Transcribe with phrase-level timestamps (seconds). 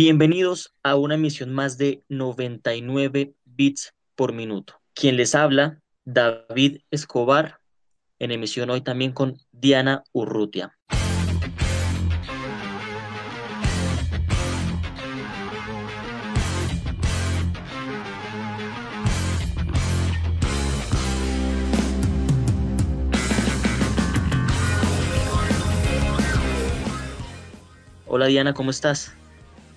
[0.00, 4.80] Bienvenidos a una emisión más de 99 bits por minuto.
[4.94, 7.58] Quien les habla, David Escobar,
[8.20, 10.78] en emisión hoy también con Diana Urrutia.
[28.06, 29.17] Hola Diana, ¿cómo estás?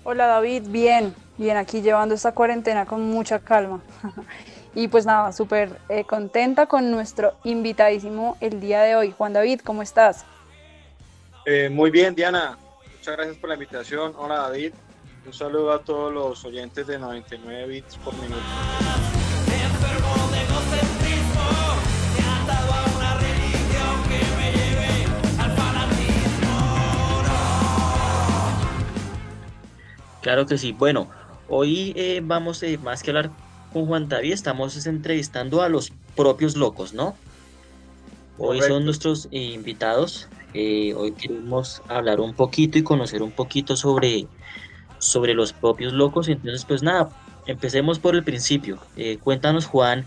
[0.04, 3.80] Hola David, bien, bien, aquí llevando esta cuarentena con mucha calma.
[4.74, 9.14] y pues nada, súper eh, contenta con nuestro invitadísimo el día de hoy.
[9.16, 10.24] Juan David, ¿cómo estás?
[11.46, 12.58] Eh, muy bien, Diana.
[12.96, 14.12] Muchas gracias por la invitación.
[14.16, 14.72] Hola David.
[15.24, 18.42] Un saludo a todos los oyentes de 99 bits por minuto.
[30.22, 30.72] Claro que sí.
[30.72, 31.10] Bueno,
[31.48, 33.30] hoy eh, vamos eh, más que hablar
[33.72, 37.16] con Juan David, estamos entrevistando a los propios locos, ¿no?
[38.38, 40.28] Hoy son nuestros eh, invitados.
[40.54, 44.26] hoy queremos hablar un poquito y conocer un poquito sobre,
[44.98, 46.28] sobre los propios locos.
[46.28, 47.10] Entonces, pues nada,
[47.46, 48.78] empecemos por el principio.
[49.22, 50.06] cuéntanos, Juan,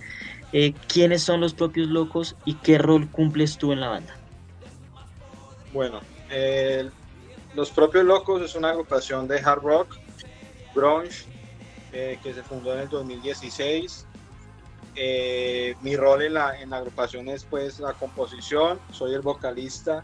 [0.87, 4.15] quiénes son los propios locos y qué rol cumples tú en la banda.
[5.73, 6.01] Bueno,
[7.53, 10.04] los propios locos es una agrupación de hard rock
[10.75, 11.25] grunge,
[11.93, 14.05] eh, que se fundó en el 2016.
[14.97, 20.03] Eh, mi rol en la, en la agrupación es pues la composición, soy el vocalista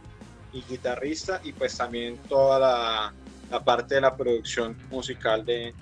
[0.53, 3.13] y guitarrista y pues también toda la,
[3.49, 5.73] la parte de la producción musical de,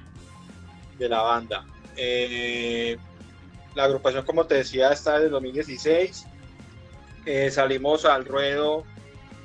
[0.98, 1.66] de la banda.
[1.96, 2.98] Eh,
[3.76, 6.26] la agrupación, como te decía, está desde el 2016.
[7.52, 8.84] salimos al ruedo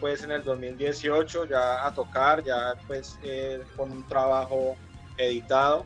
[0.01, 3.19] pues en el 2018 ya a tocar, ya pues
[3.77, 4.77] con un trabajo
[5.17, 5.85] editado,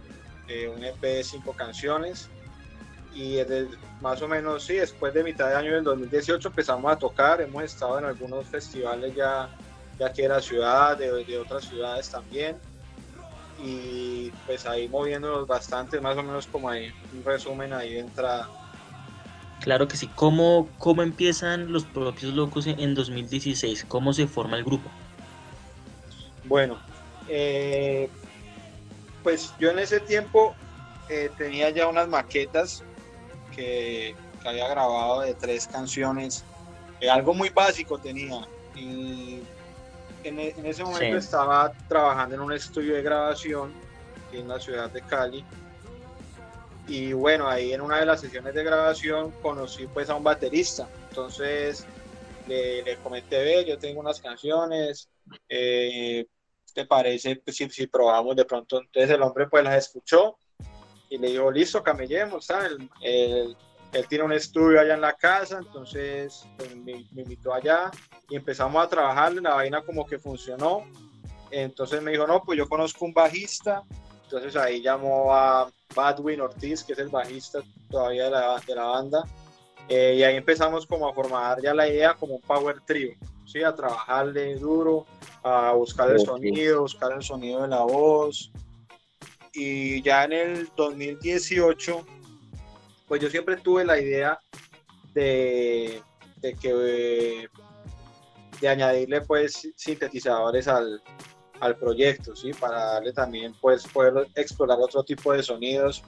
[0.49, 2.29] eh, un EP de cinco canciones.
[3.15, 3.69] Y desde,
[4.01, 7.65] más o menos, sí, después de mitad de año del 2018 empezamos a tocar, hemos
[7.65, 9.49] estado en algunos festivales ya,
[9.99, 12.57] ya aquí de la ciudad, de, de otras ciudades también.
[13.61, 18.49] Y pues ahí moviéndonos bastante, más o menos como ahí, un resumen ahí de entrada.
[19.61, 20.09] Claro que sí.
[20.15, 23.85] ¿Cómo, cómo empiezan los propios locos en 2016?
[23.89, 24.89] ¿Cómo se forma el grupo?
[26.45, 26.79] Bueno,
[27.29, 28.09] eh,
[29.23, 30.55] pues yo en ese tiempo
[31.09, 32.83] eh, tenía ya unas maquetas
[33.55, 34.15] que,
[34.45, 36.45] había grabado de tres canciones,
[37.01, 38.47] eh, algo muy básico tenía.
[38.75, 39.43] Y
[40.25, 43.75] en, e, ese momento estaba trabajando en un estudio de grabación
[44.33, 45.45] en la ciudad de Cali.
[46.87, 50.89] Y bueno, ahí en una de las sesiones de grabación conocí pues a un baterista.
[51.11, 51.85] Entonces
[52.47, 55.09] le, comenté, ve, yo tengo unas canciones,
[55.49, 56.27] eh,
[56.79, 58.81] ¿te parece pues, si, si, probamos de pronto?
[58.81, 60.39] Entonces el hombre pues las escuchó
[61.11, 62.77] y le dijo, listo, camellemos, ¿sabes?
[63.03, 63.57] Él,
[64.09, 67.91] tiene un estudio allá en la casa, entonces pues, me, invitó allá
[68.29, 70.85] y empezamos a trabajar, la vaina como que funcionó.
[71.51, 73.83] Entonces me dijo, no, pues yo conozco un bajista,
[74.23, 77.59] entonces ahí llamó a Badwin Ortiz, que es el bajista
[77.91, 79.25] todavía de la, de la banda,
[79.89, 83.17] eh, y ahí empezamos como a formar ya la idea como un power trio,
[83.49, 83.63] ¿sí?
[83.63, 85.07] A trabajarle duro,
[85.43, 88.53] a buscar el sonido, buscar el sonido de la voz.
[89.55, 92.07] Y ya en el 2018,
[93.09, 94.39] pues yo siempre tuve la idea
[95.15, 96.03] de,
[96.37, 97.49] de que
[98.61, 101.03] de añadirle pues sintetizadores al,
[101.61, 102.53] al proyecto, ¿sí?
[102.53, 106.03] Para darle también pues poder explorar otro tipo de sonidos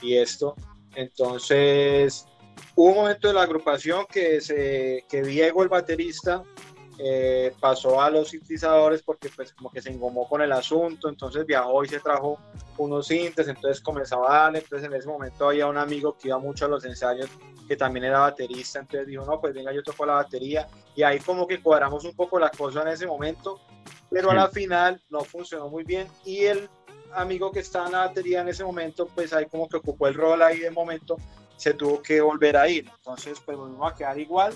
[0.00, 0.54] y esto.
[0.94, 2.26] Entonces,
[2.74, 6.42] hubo un momento de la agrupación que, se, que Diego, el baterista,
[7.00, 11.46] eh, pasó a los sintetizadores porque pues como que se engomó con el asunto, entonces
[11.46, 12.38] viajó y se trajo
[12.76, 16.38] unos sintes, entonces comenzaba a darle, entonces en ese momento había un amigo que iba
[16.38, 17.30] mucho a los ensayos
[17.68, 20.66] que también era baterista, entonces dijo, no, pues venga, yo toco la batería
[20.96, 23.60] y ahí como que cuadramos un poco la cosa en ese momento,
[24.10, 26.68] pero a la final no funcionó muy bien y el
[27.12, 30.14] amigo que estaba en la batería en ese momento, pues ahí como que ocupó el
[30.14, 31.16] rol ahí de momento,
[31.56, 34.52] se tuvo que volver a ir, entonces pues volvimos a quedar igual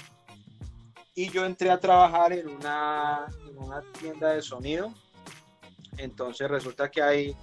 [1.15, 4.93] y yo entré a trabajar en una, en una tienda de sonido.
[5.99, 7.37] Entonces resulta que ahí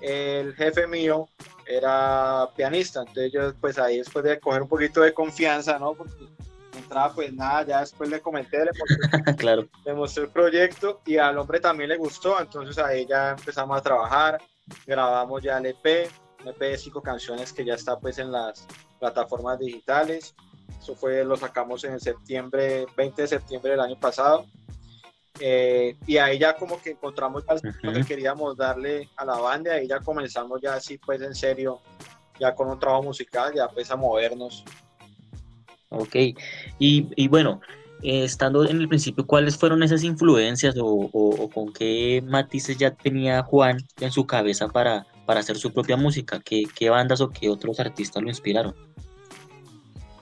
[0.00, 1.28] el jefe mío
[1.66, 5.94] era pianista, entonces yo pues ahí después de coger un poquito de confianza, ¿no?
[5.94, 6.26] Porque
[6.76, 9.68] entraba pues nada, ya después le comenté, le mostré, claro.
[9.84, 13.82] le mostré el proyecto y al hombre también le gustó, entonces ahí ya empezamos a
[13.82, 14.38] trabajar,
[14.86, 16.10] grabamos ya el EP,
[16.42, 18.66] un EP de cinco canciones que ya está pues en las
[19.00, 20.34] plataformas digitales,
[20.86, 24.46] eso fue, lo sacamos en septiembre, 20 de septiembre del año pasado.
[25.40, 27.44] Eh, y ahí ya como que encontramos
[27.82, 31.34] lo que queríamos darle a la banda, y ahí ya comenzamos ya así pues en
[31.34, 31.80] serio,
[32.38, 34.64] ya con un trabajo musical, ya pues a movernos.
[35.88, 36.14] Ok,
[36.78, 37.60] y, y bueno,
[38.02, 42.92] eh, estando en el principio, ¿cuáles fueron esas influencias o, o, con qué matices ya
[42.92, 46.40] tenía Juan en su cabeza para, para hacer su propia música?
[46.44, 48.74] ¿Qué, ¿Qué bandas o qué otros artistas lo inspiraron?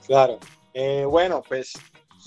[0.05, 0.39] Claro,
[0.77, 1.71] eh, bueno, pues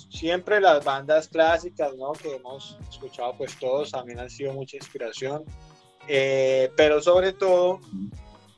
[0.08, 2.12] siempre las bandas clásicas, ¿no?
[2.14, 5.44] Que hemos escuchado pues todos también han sido mucha inspiración,
[6.08, 7.78] eh, pero sobre todo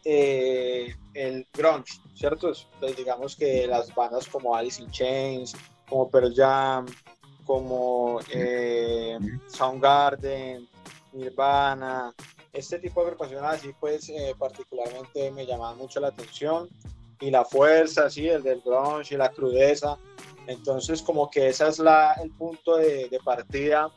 [0.04, 2.52] eh, el grunge, ¿cierto?
[2.78, 5.56] Pues digamos que las bandas como Alice in Chains,
[5.88, 6.86] como Pearl Jam,
[7.44, 8.20] como
[9.48, 10.68] Soundgarden,
[11.12, 12.14] Nirvana,
[12.52, 16.68] este tipo de agrupaciones así pues particularmente me llamaban mucho la atención
[17.20, 19.98] y la fuerza, sí, el del grunge y la crudeza.
[20.46, 23.90] Entonces, como que ese es la, el punto de, de partida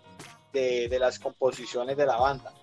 [0.52, 2.54] de, de, las composiciones de la banda.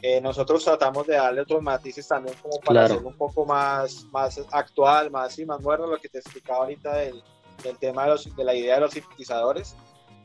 [0.00, 4.40] Eh, nosotros tratamos de darle otros matices también como para hacerlo un poco más, más
[4.52, 7.22] actual, más y más moderno, lo que te explicaba ahorita del,
[7.64, 9.74] del tema de, los, de, la idea de los sintetizadores.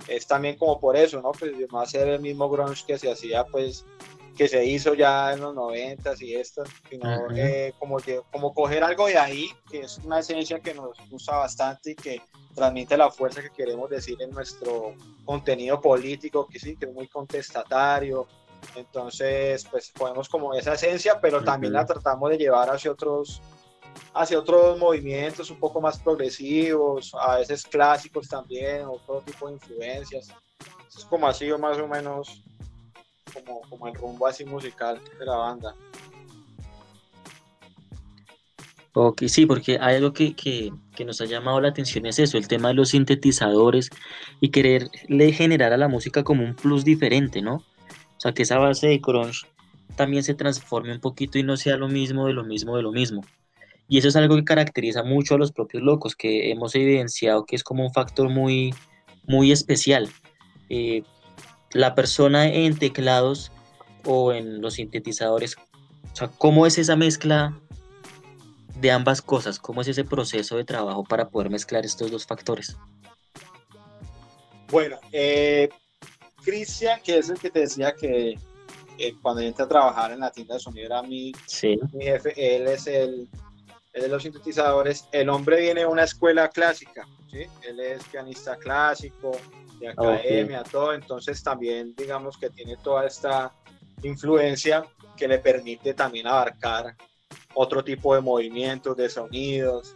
[0.07, 1.31] Es también como por eso, ¿no?
[1.31, 3.85] Pues no hacer el mismo grunge que se hacía pues
[4.35, 8.83] que se hizo ya en los noventas y esto, sino eh, como, que, como coger
[8.83, 12.21] algo de ahí, que es una esencia que nos gusta bastante y que
[12.56, 17.07] transmite la fuerza que queremos decir en nuestro contenido político, que sí, que es muy
[17.07, 18.27] contestatario.
[18.75, 23.41] Entonces, pues ponemos como esa esencia, pero también la tratamos de llevar hacia otros,
[24.13, 30.30] hacia otros movimientos un poco más progresivos, a veces clásicos también, otro tipo de influencias.
[30.88, 32.44] Es como ha sido más o menos
[33.33, 35.75] como, como el rumbo así musical de la banda.
[38.95, 42.38] Ok, sí, porque hay algo que, que, que, nos ha llamado la atención es eso,
[42.38, 43.89] el tema de los sintetizadores
[44.39, 47.56] y quererle generar a la música como un plus diferente, ¿no?
[47.56, 49.47] O sea, que esa base de crunch
[49.95, 52.91] también se transforme un poquito y no sea lo mismo de lo mismo de lo
[52.91, 53.21] mismo.
[53.88, 57.56] Y eso es algo que caracteriza mucho a los propios locos, que hemos evidenciado que
[57.56, 58.74] es como un factor muy,
[59.25, 60.09] muy especial.
[60.69, 61.03] Eh,
[61.73, 63.51] la persona en teclados
[64.05, 65.57] o en los sintetizadores,
[66.11, 67.59] o sea, ¿cómo es esa mezcla
[68.79, 69.59] de ambas cosas?
[69.59, 72.77] ¿Cómo es ese proceso de trabajo para poder mezclar estos dos factores?
[74.69, 75.69] Bueno, eh,
[76.43, 78.37] Cristian, que es el que te decía que
[78.97, 81.79] eh, cuando yo entré a trabajar en la tienda de sonido era mi, sí.
[81.93, 83.27] mi jefe, él es el
[84.01, 85.07] de los sintetizadores.
[85.12, 87.45] El hombre viene de una escuela clásica, ¿sí?
[87.62, 89.38] Él es pianista clásico,
[89.80, 90.72] de academia, okay.
[90.72, 93.54] todo, entonces también digamos que tiene toda esta
[94.01, 94.84] influencia
[95.18, 96.95] que le permite también abarcar
[97.54, 99.94] otro tipo de movimientos, de sonidos.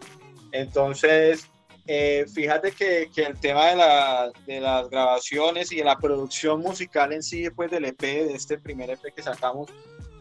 [0.51, 1.47] Entonces,
[1.85, 6.61] eh, fíjate que, que, el tema de, la, de, las grabaciones y de la producción
[6.61, 9.69] musical en sí, pues del EP, de este primer EP que sacamos,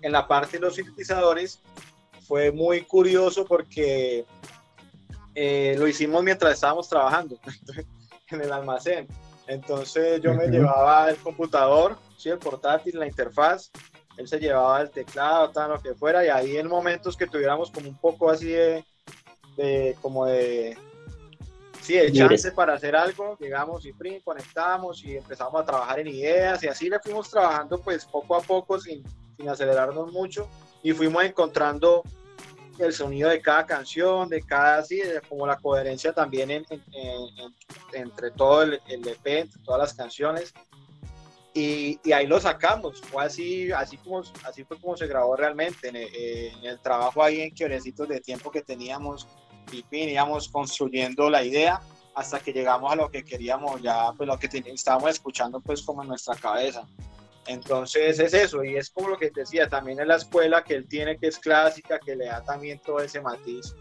[0.03, 1.61] en la parte de los sintetizadores,
[2.27, 4.25] fue muy curioso porque
[5.35, 7.39] eh, lo hicimos mientras estábamos trabajando
[8.31, 9.07] en el almacén.
[9.47, 12.31] Entonces yo me llevaba el computador, ¿sí?
[12.31, 13.71] el portátil, la interfaz,
[14.17, 17.71] él se llevaba el teclado, tal, lo que fuera, y ahí en momentos que tuviéramos
[17.71, 18.85] como un poco así de,
[19.57, 20.77] de como de,
[21.81, 26.09] sí, de chance para hacer algo, llegamos y prim, conectamos y empezamos a trabajar en
[26.09, 29.05] ideas, y así le fuimos trabajando pues poco a poco sin,
[29.37, 30.49] sin acelerarnos mucho,
[30.83, 32.03] y fuimos encontrando
[32.85, 37.55] el sonido de cada canción, de cada, así, como la coherencia también en, en, en,
[37.93, 40.53] entre todo el, el, EP, entre todas las canciones.
[41.55, 45.89] Y, y, ahí lo sacamos, fue así, así, como, así fue como se grabó realmente,
[45.89, 49.27] en el, el trabajo ahí en quiorecitos de tiempo que teníamos
[49.73, 51.81] y íbamos construyendo la idea
[52.15, 56.03] hasta que llegamos a lo que queríamos ya, pues lo que estábamos escuchando pues como
[56.03, 56.87] en nuestra cabeza.
[57.47, 60.75] Entonces es eso, y es como lo que te decía, también en la escuela que
[60.75, 63.75] él tiene, que es clásica, que le da también todo ese matiz,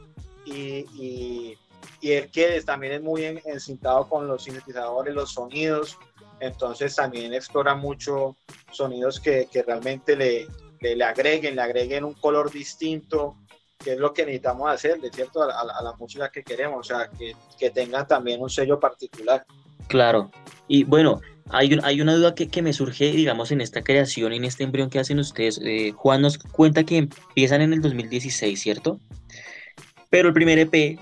[0.45, 1.57] y, y,
[1.99, 5.97] y él que también es muy encintado con los sintetizadores, los sonidos,
[6.39, 8.35] entonces también explora mucho
[8.71, 10.47] sonidos que, que realmente le,
[10.79, 13.37] le, le, agreguen, le agreguen un color distinto,
[13.79, 16.79] que es lo que necesitamos hacer, de cierto, a, a, a la música que queremos,
[16.79, 19.45] o sea, que, que tengan también un sello particular.
[19.87, 20.31] Claro.
[20.67, 24.45] Y bueno, hay, hay una duda que, que, me surge, digamos, en esta creación, en
[24.45, 25.59] este embrión que hacen ustedes.
[25.63, 28.99] Eh, Juan nos cuenta que empiezan en el 2016, ¿cierto?
[30.09, 30.99] Pero el primer EP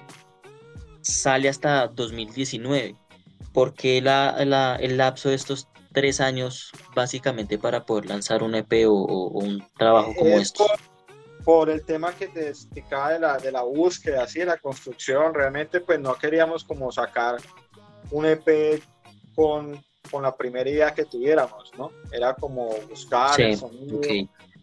[1.02, 2.96] sale hasta 2019.
[3.54, 8.56] ¿Por qué la, la, el lapso de estos tres años básicamente para poder lanzar un
[8.56, 10.64] EP o, o un trabajo como este?
[11.44, 15.34] por el tema que te explicaba de la, de la búsqueda, así de la construcción,
[15.34, 17.38] realmente pues no queríamos como sacar
[18.12, 18.82] un EP
[19.36, 21.92] con, con la primera idea que tuviéramos, ¿no?
[22.12, 24.02] Era como buscar el sonido,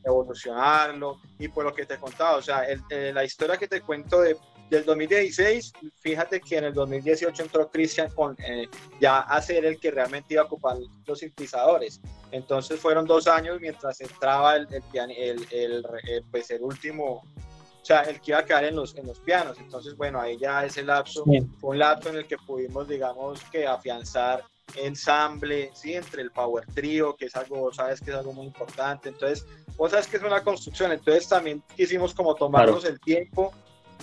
[0.05, 3.81] evolucionarlo y por lo que te he contado, o sea, el, la historia que te
[3.83, 4.37] cuento de
[4.71, 8.69] del 2016, fíjate que en el 2018 entró Christian con eh,
[9.01, 12.01] ya a ser el que realmente iba a ocupar los sintetizadores.
[12.31, 18.03] Entonces fueron dos años mientras entraba el, el, el, eh, pues el último, o sea,
[18.03, 19.59] el que iba a quedar en los, en los pianos.
[19.59, 23.67] Entonces, bueno, ahí ya ese lapso fue un lapso en el que pudimos, digamos, que
[23.67, 24.45] afianzar
[24.77, 25.95] ensamble, ¿sí?
[25.95, 29.09] Entre el power trio, que es algo, sabes que es algo muy importante.
[29.09, 29.47] Entonces,
[29.77, 30.93] vos sabes que es una construcción.
[30.93, 33.53] Entonces, también quisimos como tomarnos el tiempo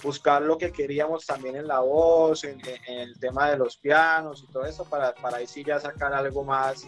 [0.04, 4.52] buscar lo que queríamos también en la voz, en, el tema de los pianos y
[4.52, 6.88] todo eso, para, para ahí sí ya sacar algo más,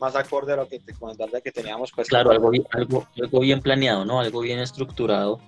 [0.00, 1.92] más acorde a lo que te comentaba que teníamos.
[1.94, 4.20] Pues, claro, algo, algo, algo bien planeado, ¿no?
[4.20, 5.40] Algo bien estructurado.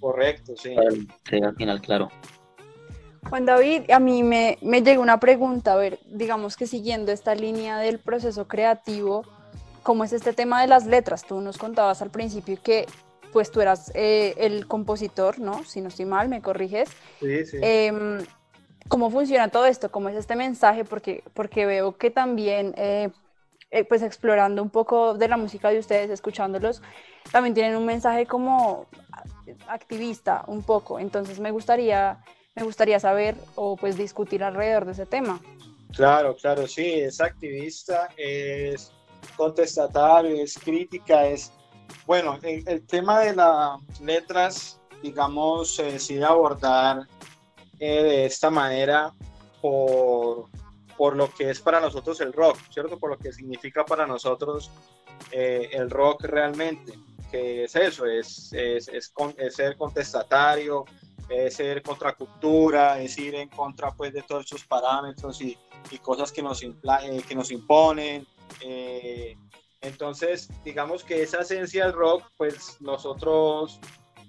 [0.00, 0.74] Correcto, sí.
[0.76, 2.10] al final, claro.
[3.28, 7.34] Juan David, a mí me, me llegó una pregunta, a ver, digamos que siguiendo esta
[7.34, 9.24] línea del proceso creativo,
[9.82, 11.24] ¿cómo es este tema de las letras?
[11.24, 12.86] Tú nos contabas al principio que
[13.32, 15.64] pues tú eras eh, el compositor, ¿no?
[15.64, 16.88] Si no estoy mal, me corriges.
[17.20, 17.58] Sí, sí.
[17.60, 18.24] Em,
[18.88, 19.90] ¿Cómo funciona todo esto?
[19.90, 20.84] ¿Cómo es este mensaje?
[20.84, 23.10] Porque, porque veo que también, eh,
[23.70, 26.82] eh, pues explorando un poco de la música de ustedes, escuchándolos,
[27.32, 28.86] también tienen un mensaje como
[29.66, 31.00] activista un poco.
[31.00, 32.18] Entonces me gustaría,
[32.56, 35.40] me gustaría saber o pues discutir alrededor de ese tema.
[35.94, 38.90] Claro, claro, sí, es activista, es
[39.36, 41.52] contestatario, es crítica, es
[42.06, 47.06] bueno, el, tema de las letras, digamos, se decide abordar
[47.78, 49.12] eh, de esta manera
[49.60, 50.46] por,
[50.96, 52.98] por, lo que es para nosotros el rock, ¿cierto?
[52.98, 54.70] Por lo que significa para nosotros
[55.30, 56.94] eh, el rock realmente,
[57.30, 59.12] que es eso, es, es, es,
[59.50, 60.84] ser contestatario,
[61.28, 65.56] es ser contracultura, es ir en contra pues, de todos estos parámetros y,
[66.02, 66.70] cosas que nos, eh,
[67.26, 68.26] que nos imponen.
[68.60, 69.36] Eh,
[69.80, 73.80] entonces, digamos que esa esencia del rock, pues nosotros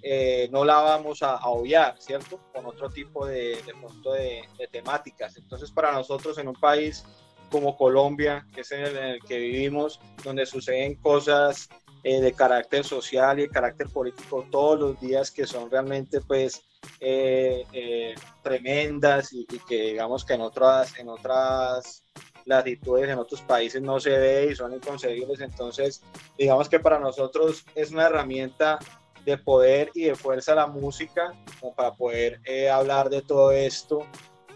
[0.02, 2.40] eh, no la vamos a, obviar, ¿cierto?
[2.54, 5.38] Con otro tipo de, de, de, temáticas.
[5.38, 7.04] Entonces, para nosotros en un país
[7.50, 11.70] como Colombia, que es en el, que vivimos, donde suceden cosas
[12.08, 16.64] eh, de carácter social y de carácter político todos los días que son realmente, pues,
[17.00, 22.04] eh, tremendas y, y, que digamos que en otras, en otras
[22.48, 25.42] latitudes en otros países no se ve y son inconcebibles.
[25.42, 26.02] Entonces,
[26.38, 28.80] digamos que para nosotros es una herramienta
[29.26, 34.08] de poder y de fuerza la música, como para poder eh, hablar de todo esto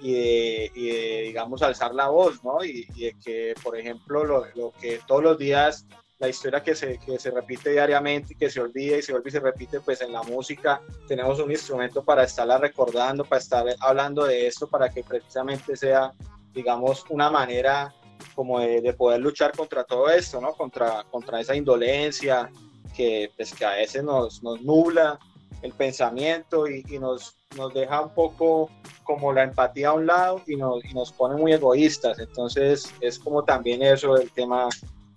[0.02, 2.64] y de, digamos, alzar la voz, ¿no?
[2.64, 5.86] Y, de que, por ejemplo, lo, lo, que todos los días,
[6.22, 9.30] la historia que se, que se repite diariamente y que se olvida y se vuelve
[9.30, 13.66] y se repite, pues en la música tenemos un instrumento para estarla recordando, para estar
[13.80, 16.14] hablando de esto, para que precisamente sea
[16.54, 17.94] digamos, una manera
[18.36, 20.54] como de, poder luchar contra todo esto, ¿no?
[20.54, 22.50] Contra, contra esa indolencia
[22.96, 25.20] que, pues, que a veces nos, nos nubla
[25.62, 28.70] el pensamiento y, nos, nos deja un poco
[29.04, 32.20] como la empatía a un lado y nos, y nos pone muy egoístas.
[32.20, 34.70] Entonces es como también eso el tema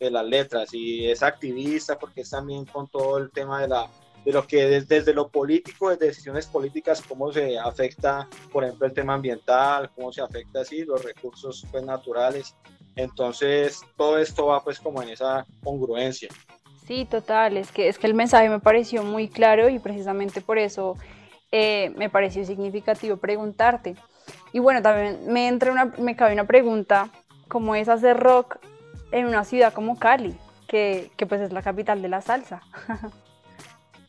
[0.05, 3.91] de las letras y es activista porque es también con todo el tema de la
[4.25, 8.95] de lo que desde, lo político, desde decisiones políticas, cómo se afecta, por ejemplo, el
[8.95, 12.57] tema ambiental, cómo se afecta así los recursos pues, naturales.
[12.97, 16.31] Entonces, todo esto va pues como en esa congruencia.
[16.87, 20.59] Sí, total, es que, es que el mensaje me pareció muy claro y precisamente por
[20.59, 20.97] eso
[21.51, 23.97] eh, me pareció significativo preguntarte.
[24.53, 27.11] Y bueno, también me entra una, me cabe una pregunta,
[27.49, 28.59] ¿cómo es hacer rock
[29.13, 30.37] en una ciudad como Cali,
[30.69, 32.63] que, que pues es la capital de la salsa?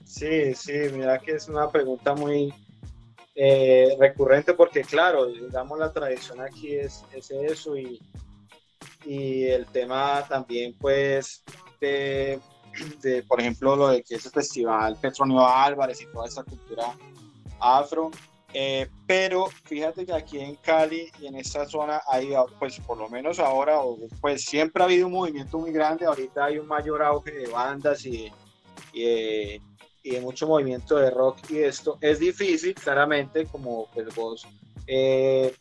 [0.05, 2.53] Sí, sí, mira que es una pregunta muy
[3.35, 7.99] eh, recurrente porque claro, digamos la tradición aquí es, es eso y,
[9.03, 11.43] y, el tema también pues
[11.81, 12.39] de,
[13.01, 16.95] de, por ejemplo, lo de que es el festival Petronio Álvarez y toda esa cultura
[17.59, 18.11] afro.
[18.57, 23.09] Eh, pero fíjate que aquí en Cali y en esta zona hay, pues por lo
[23.09, 23.79] menos ahora,
[24.21, 28.05] pues siempre ha habido un movimiento muy grande, ahorita hay un mayor auge de bandas
[28.05, 28.31] y,
[28.93, 29.59] y
[30.05, 31.97] y de mucho movimiento de rock y esto.
[31.99, 34.47] Es difícil, claramente, como pues vos
[34.85, 35.51] eh,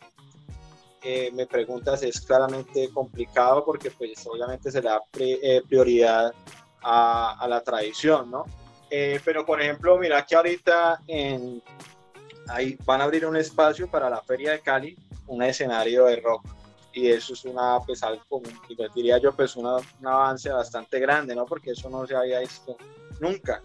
[1.02, 6.34] eh, me preguntas, es claramente complicado porque pues obviamente se le da eh, prioridad
[6.82, 8.44] a, a, la tradición, ¿no?
[8.90, 11.62] Eh, pero por ejemplo, mira que ahorita en,
[12.48, 14.96] ahí van a abrir un espacio para la Feria de Cali,
[15.26, 16.44] un escenario de rock.
[16.92, 18.40] Y eso es una, pues algo,
[18.94, 21.44] diría yo, pues una, un avance bastante grande, ¿no?
[21.44, 22.76] Porque eso no se había visto
[23.20, 23.60] nunca.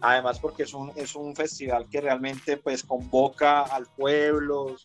[0.00, 4.76] Además porque es un, es un festival que realmente pues convoca al pueblo,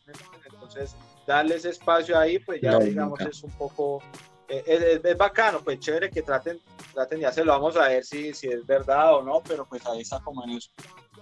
[0.46, 0.96] entonces
[1.28, 4.02] darle ese espacio ahí, pues ya digamos es un poco,
[4.48, 6.62] eh, es, es, bacano, pues chévere que traten,
[6.94, 10.02] traten de hacerlo, vamos a ver si, si es verdad o no, pero pues ahí
[10.02, 10.72] está como en eso.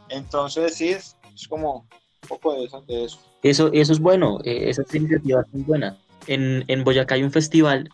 [0.10, 1.88] Entonces sí, es, es como
[2.28, 2.84] poco de eso.
[2.88, 3.20] De eso.
[3.44, 5.98] Eso, es bueno, eh, esas iniciativas son buenas.
[6.28, 7.90] En, en Boyacá hay un festival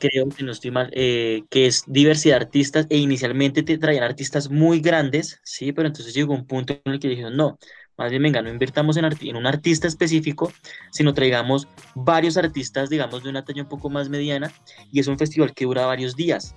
[0.00, 4.02] creo que no estoy mal, eh, que es diversidad de artistas, e inicialmente te traían
[4.02, 7.58] artistas muy grandes, sí, pero entonces llegó un punto en el que dijeron, no,
[7.96, 10.50] más bien, venga, no invirtamos en un artista específico,
[10.90, 14.50] sino traigamos varios artistas, digamos, de una talla un poco más mediana,
[14.90, 16.54] y es un festival que dura varios días.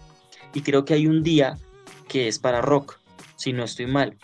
[0.53, 1.57] Y creo que hay un día
[2.07, 2.97] que es para rock,
[3.35, 4.17] si no estoy mal,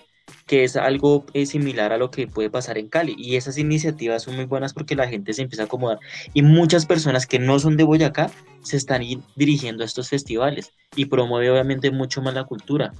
[0.49, 3.13] que es algo eh, similar a lo que puede pasar en Cali.
[3.19, 5.99] Y esas iniciativas son muy buenas porque la gente se empieza a acomodar.
[6.33, 8.31] Y muchas personas que no son de Boyacá
[8.63, 9.03] se están
[9.35, 12.91] dirigiendo a estos festivales y promueve obviamente mucho más la cultura.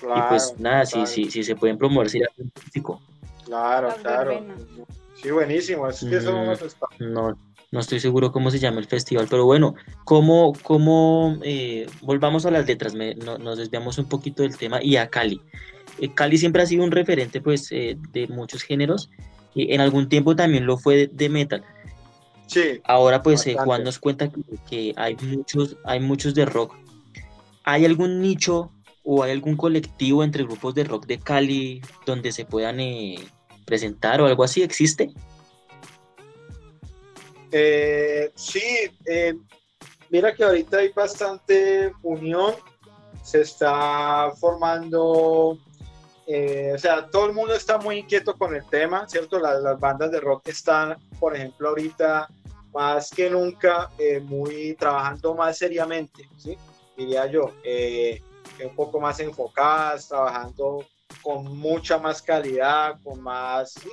[0.00, 2.98] y pues nada, si sí, sí, se pueden promover, sería fantástico.
[3.44, 4.42] Claro, claro.
[5.22, 5.86] Sí, buenísimo.
[5.86, 7.36] Es que mm, no,
[7.72, 12.50] no estoy seguro cómo se llama el festival, pero bueno, ¿cómo, cómo eh, volvamos a
[12.50, 12.94] las letras?
[12.94, 15.42] nos desviamos un poquito del tema y a Cali.
[16.00, 19.10] Eh, Cali siempre ha sido un referente pues eh, de muchos géneros
[19.54, 21.64] y en algún tiempo también lo fue de, metal.
[22.46, 22.80] Sí.
[22.84, 24.30] Ahora pues Juan nos cuenta
[24.68, 26.74] que, hay muchos, hay muchos de rock.
[27.64, 28.72] ¿Hay algún nicho
[29.04, 32.78] o hay algún colectivo entre grupos de rock de Cali donde se puedan
[33.64, 34.62] presentar o algo así?
[34.62, 35.12] ¿Existe?
[37.52, 38.62] Eh, sí,
[39.06, 39.34] eh,
[40.08, 42.54] mira que ahorita hay bastante unión,
[43.22, 45.58] se está formando,
[46.32, 49.38] eh, o sea, todo el mundo está muy inquieto con el tema, ¿cierto?
[49.38, 52.28] Las, las bandas de rock están, por ejemplo, ahorita
[52.72, 53.90] más que nunca
[54.22, 56.56] muy trabajando más seriamente, ¿sí?
[56.96, 57.52] Diría yo,
[58.64, 60.84] un poco más enfocadas, trabajando
[61.22, 63.72] con mucha más calidad, con más...
[63.72, 63.90] ¿sí?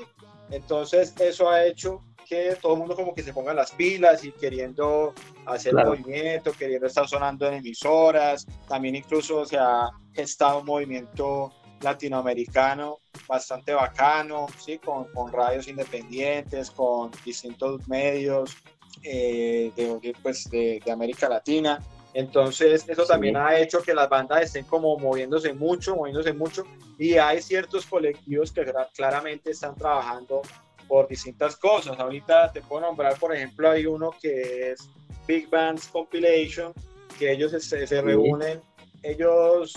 [0.50, 4.32] Entonces eso ha hecho que todo el mundo como que se ponga las pilas y
[4.32, 5.14] queriendo
[5.46, 13.00] hacer movimiento, queriendo estar sonando en emisoras, también incluso se ha gestado un movimiento latinoamericano
[13.28, 14.78] bastante bacano, ¿sí?
[14.80, 18.56] con, con radios independientes, con distintos medios
[19.04, 21.80] eh, de, pues, de, de América Latina.
[22.14, 26.64] Entonces, eso también ha hecho que las bandas estén como moviéndose mucho, moviéndose mucho,
[26.98, 30.42] y hay ciertos colectivos que claramente están trabajando
[30.88, 32.00] por distintas cosas.
[32.00, 34.90] Ahorita te puedo nombrar, por ejemplo, hay uno que es
[35.28, 36.74] Big Bands Compilation,
[37.20, 38.62] que ellos se, se reúnen,
[39.04, 39.74] ellos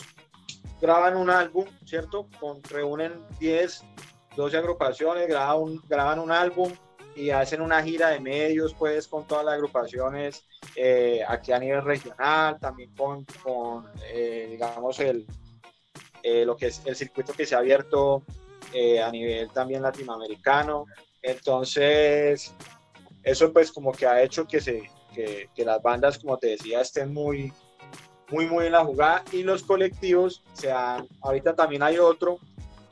[0.81, 2.29] graban un álbum, ¿cierto?
[2.69, 3.85] Reúnen 10,
[4.37, 6.73] 12 agrupaciones, graban un, graban un álbum
[7.15, 10.45] y hacen una gira de medios, pues, con todas las agrupaciones
[10.77, 13.27] eh, aquí a nivel regional, también con,
[14.07, 15.27] eh, digamos, el,
[16.23, 18.23] eh, lo que es el circuito que se ha abierto
[19.05, 20.87] a nivel también latinoamericano.
[21.23, 22.55] Entonces,
[23.25, 27.13] eso pues como que ha hecho que, se, que las bandas, como te decía, estén
[27.13, 27.53] muy,
[28.31, 32.39] muy, muy en la jugada y los colectivos, sean, ahorita también hay otro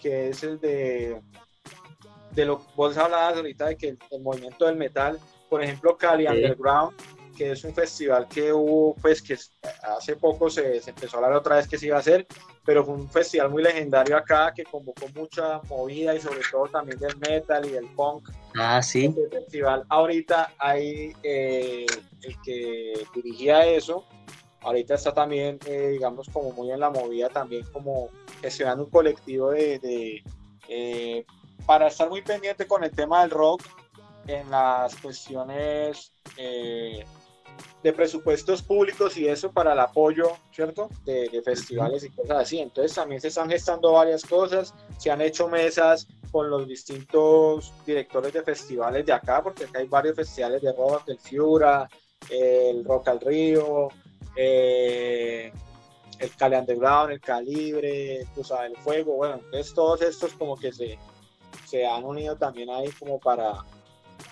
[0.01, 1.20] que es el de,
[2.33, 6.96] de lo vos hablabas ahorita de que el, movimiento del metal, por ejemplo, Cali Underground,
[7.37, 9.37] que es un festival que hubo, pues que
[9.96, 12.27] hace poco se, se, empezó a hablar otra vez que se iba a hacer,
[12.64, 16.98] pero fue un festival muy legendario acá que convocó mucha movida y sobre todo también
[16.98, 18.29] del metal y del punk.
[18.59, 19.07] Ah, sí.
[19.07, 21.87] Este festival ahorita hay eh,
[22.22, 24.05] el que dirigía eso,
[24.62, 28.09] ahorita está también, eh, digamos, como muy en la movida también como
[28.40, 30.23] gestionando un colectivo de, de
[30.68, 31.25] eh,
[31.66, 33.62] para estar muy pendiente con el tema del rock
[34.27, 37.05] en las cuestiones eh,
[37.83, 40.88] de presupuestos públicos y eso para el apoyo, ¿cierto?
[41.05, 42.59] De, de, festivales y cosas así.
[42.59, 48.33] Entonces también se están gestando varias cosas, se han hecho mesas con los distintos directores
[48.33, 51.88] de festivales de acá, porque acá hay varios festivales de rock, el Fiura,
[52.31, 53.88] el Rock al Río,
[54.40, 55.53] eh,
[56.20, 60.96] el Cali Underground, el Calibre, Cruzada del Fuego, bueno, entonces todos estos como que se,
[61.66, 63.64] se han unido también ahí como para,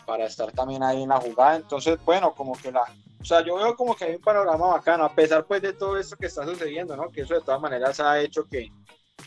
[0.06, 2.84] para estar también ahí en la jugada, entonces bueno, como que la,
[3.20, 5.98] o sea, yo veo como que hay un panorama bacano, a pesar pues de todo
[5.98, 7.10] esto que está sucediendo, ¿no?
[7.10, 8.70] Que eso de todas maneras ha hecho que,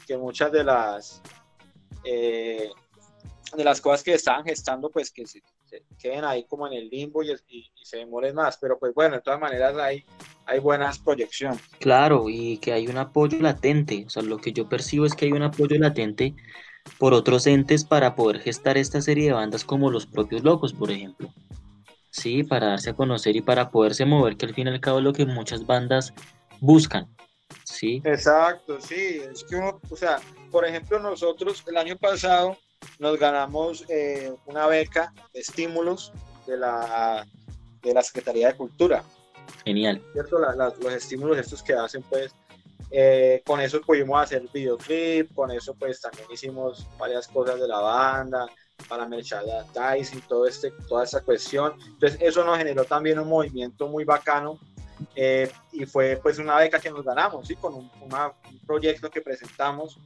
[0.07, 1.21] que muchas de las,
[2.05, 2.69] eh,
[3.53, 5.43] de las cosas que estaban gestando, pues que se,
[5.97, 7.35] queden ahí como en el limbo y,
[7.81, 8.57] se demoren más.
[8.57, 10.05] Pero pues bueno, de todas maneras hay,
[10.45, 11.61] hay buenas proyecciones.
[11.79, 14.03] Claro, y que hay un apoyo latente.
[14.05, 16.35] O sea, lo que yo percibo es que hay un apoyo latente
[16.97, 20.91] por otros entes para poder gestar esta serie de bandas como los propios locos, por
[20.91, 21.29] ejemplo.
[22.11, 24.97] Sí, para darse a conocer y para poderse mover, que al fin y al cabo
[24.97, 26.13] es lo que muchas bandas
[26.59, 27.07] buscan.
[27.63, 28.01] Sí.
[28.03, 29.21] Exacto, sí.
[29.31, 30.19] Es que uno, o sea,
[30.51, 32.57] por ejemplo, nosotros el año pasado
[32.99, 36.11] nos ganamos eh, una beca de estímulos
[36.45, 37.25] de la,
[37.81, 39.03] de la Secretaría de Cultura.
[39.65, 40.01] Genial.
[40.13, 40.39] ¿Cierto?
[40.39, 42.33] los estímulos estos que hacen, pues,
[42.91, 47.79] eh, con eso pudimos hacer videoclip, con eso pues también hicimos varias cosas de la
[47.79, 48.47] banda,
[48.87, 51.73] para merchandising, todo este, toda esa cuestión.
[51.85, 54.59] Entonces eso nos generó también un movimiento muy bacano
[55.15, 57.55] eh, y fue pues una beca que nos ganamos, ¿sí?
[57.55, 59.99] Con un, un proyecto que presentamos.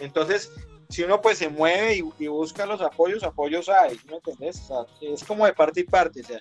[0.00, 0.50] Entonces
[0.92, 4.62] si uno pues se mueve y, busca los apoyos, apoyos hay, ¿me entendés?
[5.00, 6.40] es como de parte y parte, o sea,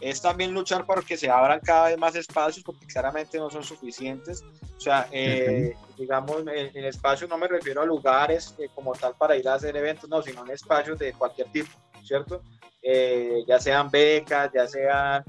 [0.00, 3.62] es también luchar para que se abran cada vez más espacios porque claramente no son
[3.62, 4.42] suficientes.
[4.76, 9.36] O sea, eh, digamos, en, espacios no me refiero a lugares eh, como tal para
[9.36, 11.70] ir a hacer eventos, no, sino en espacios de cualquier tipo,
[12.02, 12.42] ¿cierto?
[12.80, 15.22] Eh, ya sean becas, ya sean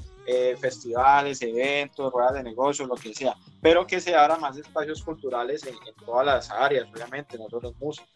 [0.62, 5.66] festivales, eventos, ruedas de negocios, lo que sea, pero que se abran más espacios culturales
[5.66, 8.08] en, en todas las áreas, obviamente, no solo en música.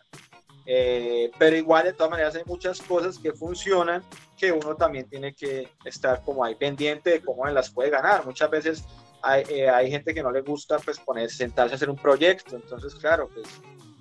[0.66, 4.04] Eh, pero igual de todas maneras hay muchas cosas que funcionan
[4.36, 8.26] que uno también tiene que estar como ahí pendiente de cómo las puede ganar.
[8.26, 8.84] Muchas veces
[9.22, 12.56] hay, eh, hay gente que no le gusta pues poner, sentarse a hacer un proyecto,
[12.56, 13.48] entonces claro, pues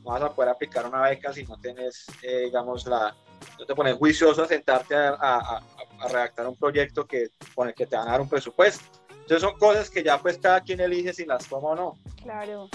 [0.05, 3.15] no vas a poder aplicar una beca si no tienes, eh, digamos, la,
[3.59, 5.63] no te pones juicioso a sentarte a, a,
[6.09, 8.85] redactar un proyecto que, con el que te van a dar un presupuesto.
[9.11, 11.99] Entonces son cosas que ya pues cada quien elige si las toma o no.
[12.23, 12.69] Claro.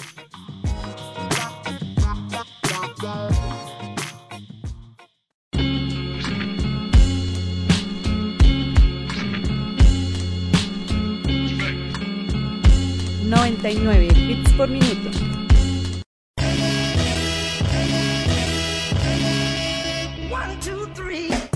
[13.30, 15.10] 99 bits por minuto.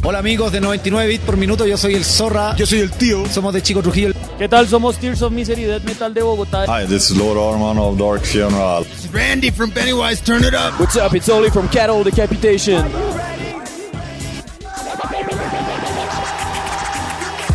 [0.06, 2.56] Hola amigos de 99 bits por minuto, yo soy el Zorra.
[2.56, 3.26] Yo soy el tío.
[3.26, 4.12] Somos de Chico Trujillo.
[4.38, 4.68] ¿Qué tal?
[4.68, 6.66] Somos Tears of Misery Death Metal de Bogotá.
[6.68, 8.84] Hi, this is Lord Arman of Dark Funeral.
[8.84, 10.80] This is Randy from Pennywise, turn it up.
[10.80, 11.16] What's up?
[11.16, 12.86] It's Oli from Cattle Decapitation.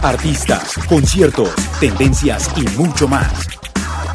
[0.03, 1.51] Artistas, conciertos,
[1.81, 3.58] tendencias y mucho más.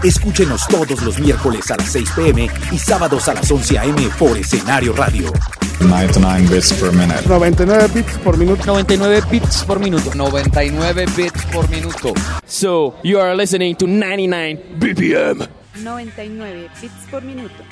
[0.04, 4.38] Escúchenos todos los miércoles a las 6 pm y sábados a las 11 am por
[4.38, 5.32] Escenario Radio.
[5.80, 7.26] 99 bits per minute.
[7.26, 8.66] 99 bits por minuto.
[8.66, 10.14] 99 bits por minuto.
[10.14, 12.14] 99 bits por minuto.
[12.46, 15.48] So, you are listening to 99 BPM.
[15.82, 17.64] 99 bits por minuto.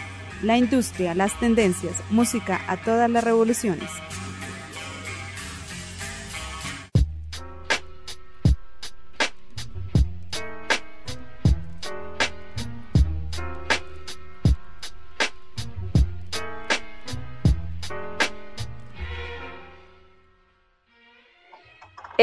[0.41, 3.89] La industria, las tendencias, música a todas las revoluciones.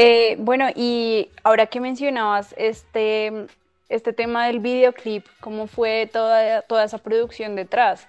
[0.01, 3.47] Eh, bueno, y ahora que mencionabas este,
[3.89, 8.07] este tema del videoclip, ¿cómo fue toda, toda esa producción detrás?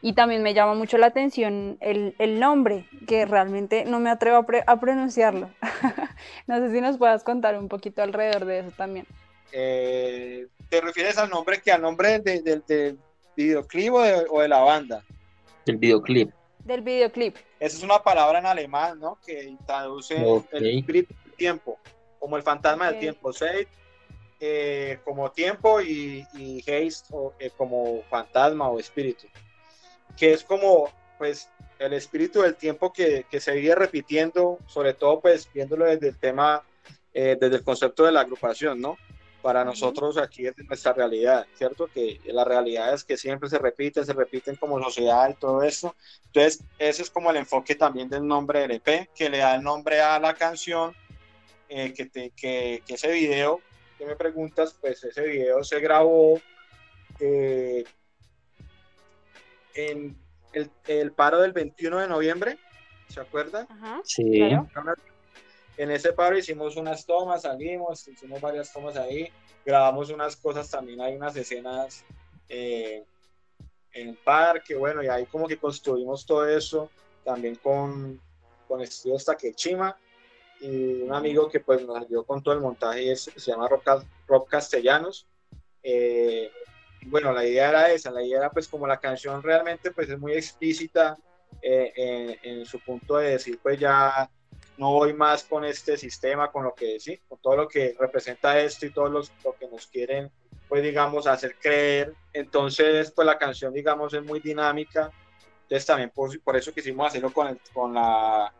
[0.00, 4.46] Y también me llama mucho la atención el, el nombre, que realmente no me atrevo
[4.66, 5.50] a, pronunciarlo.
[6.46, 9.06] no sé si nos puedas contar un poquito alrededor de eso también.
[9.52, 12.98] Eh, ¿Te refieres al nombre que al nombre del
[13.36, 15.04] videoclip o de, la banda?
[15.66, 16.30] Del videoclip.
[16.60, 17.36] Del videoclip.
[17.60, 19.18] Esa es una palabra en alemán, ¿no?
[19.26, 20.16] Que traduce
[20.52, 21.78] el espíritu tiempo,
[22.18, 23.30] como el fantasma del tiempo,
[24.40, 29.26] eh, como tiempo y, y Haste eh, como fantasma o espíritu,
[30.16, 35.20] que es como pues el espíritu del tiempo que, que se sigue repitiendo, sobre todo
[35.20, 36.62] pues viéndolo desde el tema,
[37.12, 38.96] eh, desde el concepto de la agrupación, ¿no?
[39.42, 41.86] Para nosotros aquí es nuestra realidad, ¿cierto?
[41.86, 45.94] Que la realidad es que siempre se repite, se repiten como sociedad y todo eso.
[46.26, 49.62] Entonces, ese es como el enfoque también del nombre del EP, que le da el
[49.62, 50.96] nombre a la canción
[51.68, 53.60] eh, que, que, ese video
[53.98, 56.40] que me preguntas, pues ese video se grabó
[57.18, 57.84] eh,
[59.74, 60.16] en
[60.86, 62.58] el, paro del 21 de noviembre,
[63.08, 63.66] ¿se acuerdan?
[64.04, 64.40] sí.
[65.78, 69.30] En ese paro hicimos unas tomas, salimos, hicimos varias tomas ahí,
[69.64, 72.02] grabamos unas cosas también, hay unas escenas
[72.48, 73.04] eh,
[73.92, 76.90] en el parque, bueno, y ahí como que construimos todo eso,
[77.24, 78.18] también con,
[78.66, 79.98] con estudios Takechima,
[80.60, 84.46] y un amigo que pues nos ayudó con todo el montaje es, se llama Rob,
[84.48, 85.26] Castellanos.
[85.82, 86.50] Eh,
[87.06, 90.18] bueno, la idea era esa, la idea era pues como la canción realmente pues es
[90.18, 91.16] muy explícita
[91.62, 94.28] eh, en, su punto de decir pues ya
[94.76, 98.58] no voy más con este sistema, con lo que sí, con todo lo que representa
[98.58, 99.22] esto y todo lo
[99.58, 100.30] que nos quieren,
[100.68, 102.12] pues digamos, hacer creer.
[102.32, 105.10] Entonces, pues la canción, digamos, es muy dinámica.
[105.62, 108.52] Entonces también por eso quisimos hacerlo con, con, la,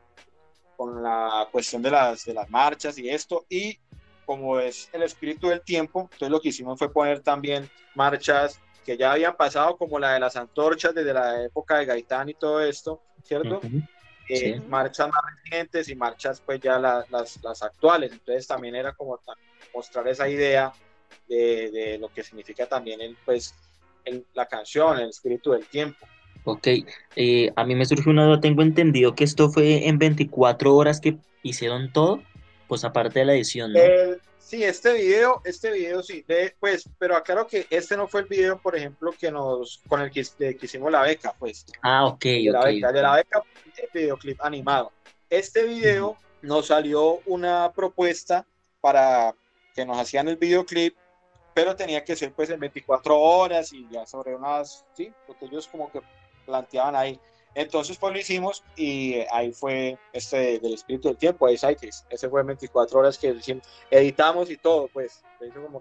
[0.77, 3.47] con la cuestión de las, de las marchas y esto.
[3.49, 3.79] Y
[4.25, 8.97] como es el espíritu del tiempo, entonces lo que hicimos fue poner también marchas que
[8.97, 12.61] ya habían pasado, como la de las antorchas desde la época de Gaitán y todo
[12.61, 13.61] esto, ¿cierto?
[14.29, 18.13] Eh, marchas más recientes y marchas pues ya las, las, actuales.
[18.13, 19.19] Entonces también era como
[19.75, 20.73] mostrar esa idea
[21.29, 23.55] de, de, lo que significa también el, pues,
[24.35, 26.07] la canción, el espíritu del tiempo.
[26.49, 26.69] Ok,
[27.17, 31.01] eh, a mí me surgió una duda, tengo entendido que esto fue en 24 horas
[31.01, 32.23] que hicieron todo,
[32.69, 33.81] pues aparte de la edición, ¿no?
[34.39, 36.25] sí, este video, este video sí,
[36.61, 40.13] pues, pero aclaro que este no fue el video, por ejemplo, que nos, con el
[40.13, 41.67] que, hicimos la beca, pues.
[41.83, 43.43] Ah, ok, de la beca, de la beca,
[43.79, 44.93] el videoclip animado.
[45.29, 48.47] Este video nos salió una propuesta
[48.81, 49.35] para
[49.75, 50.95] que nos hacían el videoclip,
[51.55, 55.67] pero tenía que ser pues en 24 horas y ya sobre unas, sí, porque ellos
[55.67, 56.01] como que
[56.47, 57.21] planteaban ahí.
[57.57, 62.43] Entonces, pues lo hicimos y ahí fue este del espíritu del tiempo, ahí Ese fue
[62.43, 63.35] 24 horas que
[63.91, 65.25] editamos y todo, pues.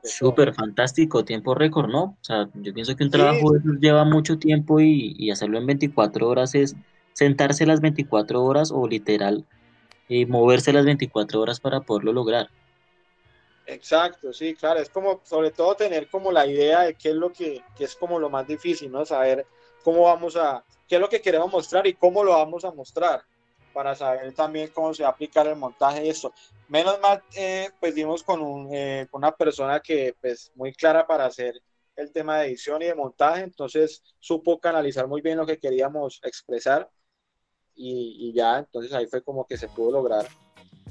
[0.03, 2.03] Súper fantástico, tiempo récord, ¿no?
[2.03, 6.55] O sea, yo pienso que un trabajo lleva mucho tiempo y, hacerlo en 24 horas
[6.55, 6.77] es
[7.11, 9.45] sentarse las 24 horas o literal
[10.07, 12.49] y moverse las 24 horas para poderlo lograr.
[13.65, 17.33] Exacto, sí, claro, es como sobre todo tener como la idea de qué es lo
[17.33, 19.05] que, que es como lo más difícil, ¿no?
[19.05, 19.45] Saber
[19.85, 23.21] cómo vamos a, qué es lo que queremos mostrar y cómo lo vamos a mostrar
[23.71, 26.33] para saber también cómo se va a aplicar el montaje y esto.
[26.69, 31.27] Menos mal, eh, pues dimos con, eh, con, una persona que pues muy clara para
[31.27, 31.61] hacer
[31.95, 36.19] el tema de edición y de montaje, entonces supo canalizar muy bien lo que queríamos
[36.23, 36.89] expresar
[37.75, 40.25] y, y ya, entonces ahí fue como que se pudo lograr.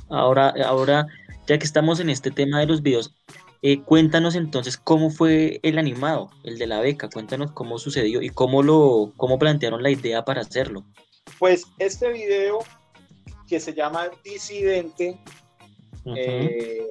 [0.09, 1.09] Ahora, ahora,
[1.49, 3.13] ya que estamos en este tema de los videos,
[3.67, 8.29] eh, cuéntanos entonces cómo fue el animado, el de la beca, cuéntanos cómo sucedió y
[8.29, 10.85] cómo lo, cómo plantearon la idea para hacerlo.
[11.39, 12.59] Pues este video
[13.49, 15.19] que se llama Disidente
[16.15, 16.91] eh,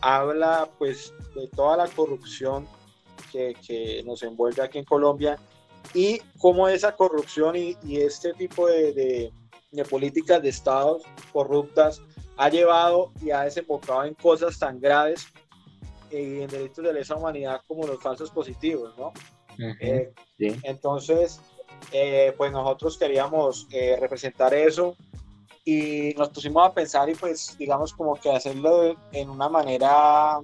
[0.00, 2.66] habla pues de toda la corrupción
[3.30, 5.38] que, nos envuelve aquí en Colombia
[5.92, 9.30] y cómo esa corrupción y, este tipo de,
[9.72, 11.02] de políticas de estados
[11.34, 12.00] corruptas
[12.38, 15.26] ha llevado y ha desembocado en cosas tan graves
[16.10, 19.12] en delitos de lesa humanidad como los falsos positivos, ¿no?
[19.80, 21.40] Eh, entonces,
[21.92, 24.96] eh, pues nosotros queríamos eh, representar eso
[25.64, 30.40] y nos pusimos a pensar y pues digamos como que hacerlo en una manera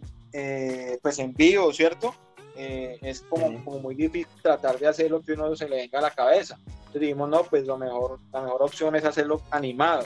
[1.02, 2.14] pues en vivo, ¿cierto?
[2.56, 6.02] es como, como, muy difícil tratar de hacer lo que uno se le venga a
[6.02, 6.58] la cabeza.
[6.66, 10.04] Entonces dijimos, no, pues lo mejor, la mejor opción es hacerlo animado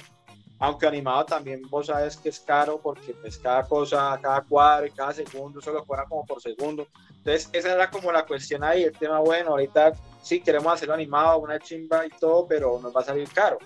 [0.59, 4.91] aunque animado también vos sabes que es caro porque pues cada cosa, cada cuadro y
[4.91, 6.87] cada segundo solo fuera como por segundo.
[7.09, 11.39] Entonces esa era como la cuestión ahí, el tema bueno, ahorita sí queremos hacerlo animado,
[11.39, 13.59] una chimba y todo, pero nos va a salir caro.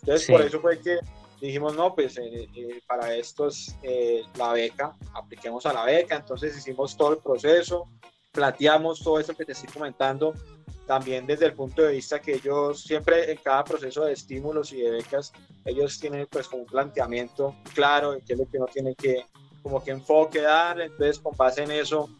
[0.00, 0.98] Entonces por eso fue que
[1.40, 6.16] dijimos, no, pues eh, eh, para esto es eh, la beca, apliquemos a la beca,
[6.16, 7.88] entonces hicimos todo el proceso,
[8.30, 10.34] planteamos todo eso que te estoy comentando,
[10.92, 14.82] también desde el punto de vista que ellos siempre en cada proceso de estímulos y
[14.82, 15.32] de becas,
[15.64, 19.24] ellos tienen pues un planteamiento claro de qué es lo que uno tiene que
[19.62, 22.10] como que enfoque dar, entonces con base en eso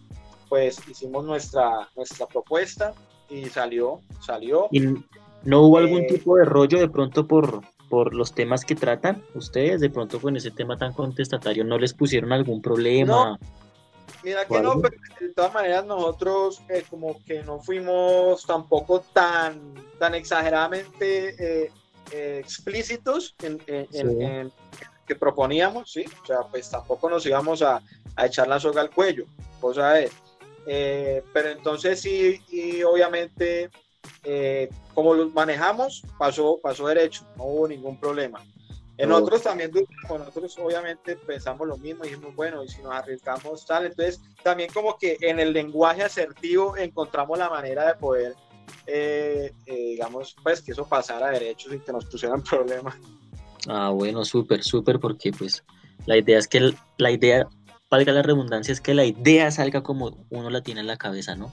[0.49, 2.95] pues hicimos nuestra, nuestra propuesta
[3.29, 4.69] y salió, salió.
[4.71, 4.81] ¿Y
[5.43, 9.23] no hubo algún eh, tipo de rollo de pronto por, por los temas que tratan
[9.35, 9.83] ustedes?
[9.83, 13.39] De pronto con ese tema tan contestatario, ¿no les pusieron algún problema?
[14.23, 19.75] Mira que no, pero de todas maneras nosotros eh, como que no fuimos tampoco tan,
[19.99, 21.73] tan exageradamente eh,
[22.13, 23.59] eh, explícitos en,
[25.07, 26.05] que proponíamos, ¿sí?
[26.23, 27.83] O sea, pues tampoco nos íbamos a,
[28.19, 29.25] echar la soga al cuello,
[29.61, 30.13] cosa es.
[30.65, 33.71] pero entonces sí, y obviamente
[34.95, 38.45] como lo manejamos, pasó, pasó derecho, no hubo ningún problema.
[39.03, 39.73] En otros también,
[40.07, 44.21] con nosotros obviamente pensamos lo mismo, y dijimos, bueno, y si nos arriesgamos tal, entonces
[44.45, 48.37] también como que en el lenguaje asertivo encontramos la manera de poder,
[48.87, 52.95] eh, eh, digamos, pues que eso pasara a derechos y que nos pusieran problemas.
[53.67, 55.65] Ah, bueno, súper, súper, porque pues
[56.07, 57.49] la idea es que la idea,
[57.91, 61.35] valga la redundancia, es que la idea salga como uno la tiene en la cabeza,
[61.35, 61.53] ¿no?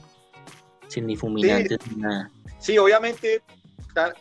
[0.86, 2.30] Sin ni fumigantes ni nada.
[2.60, 3.42] Sí, obviamente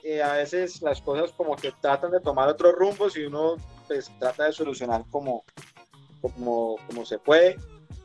[0.04, 4.12] eh, a veces las cosas como que tratan de tomar otros rumbos y uno pues
[4.20, 5.44] trata de solucionar como,
[6.22, 7.58] como, como se puede.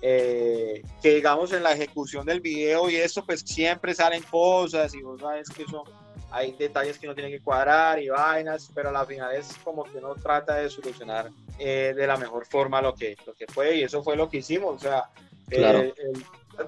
[0.06, 5.00] Eh, que digamos en la ejecución del video y eso pues siempre salen cosas y
[5.00, 5.82] vos sabes que eso
[6.30, 9.84] hay detalles que uno tiene que cuadrar y vainas, pero a la final es como
[9.84, 13.76] que uno trata de solucionar eh, de la mejor forma lo que, lo que puede
[13.76, 14.74] y eso fue lo que hicimos.
[14.74, 15.04] O sea,
[15.50, 15.94] eh,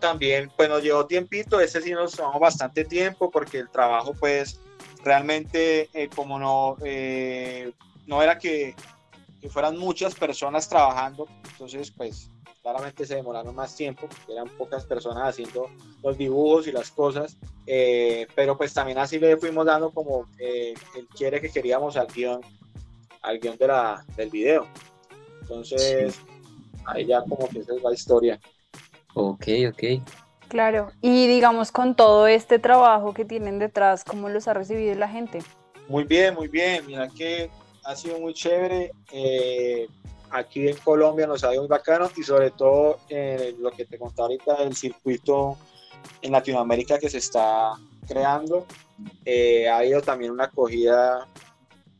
[0.00, 4.60] también pues nos llevó tiempito, ese sí nos tomó bastante tiempo porque el trabajo pues
[5.06, 6.76] realmente eh, como no,
[8.06, 8.74] no era que,
[9.40, 12.30] que fueran muchas personas trabajando, entonces pues
[12.66, 15.70] claramente se demoraron más tiempo, eran pocas personas haciendo
[16.02, 20.74] los dibujos y las cosas, eh, pero pues también así le fuimos dando como eh,
[20.96, 22.40] el quiere que queríamos al guion,
[23.22, 24.66] al guion de la, del video.
[25.42, 26.18] Entonces,
[26.86, 28.40] ahí ya como que esa es la historia.
[29.14, 29.82] Ok, ok.
[30.48, 35.08] Claro, y digamos con todo este trabajo que tienen detrás, ¿cómo los ha recibido la
[35.08, 35.40] gente?
[35.88, 37.50] Muy bien, muy bien, mira que
[37.84, 38.92] ha sido muy chévere.
[39.12, 39.88] Eh,
[40.30, 43.98] aquí en Colombia nos ha ido muy bacano y sobre todo en lo que te
[43.98, 45.56] conté ahorita el circuito
[46.22, 47.72] en Latinoamérica que se está
[48.06, 48.66] creando.
[49.24, 51.26] Eh, ha habido también una acogida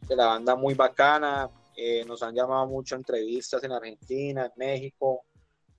[0.09, 1.51] de la banda muy bacana.
[1.77, 5.25] Eh, nos han llamado mucho entrevistas en Argentina, en México,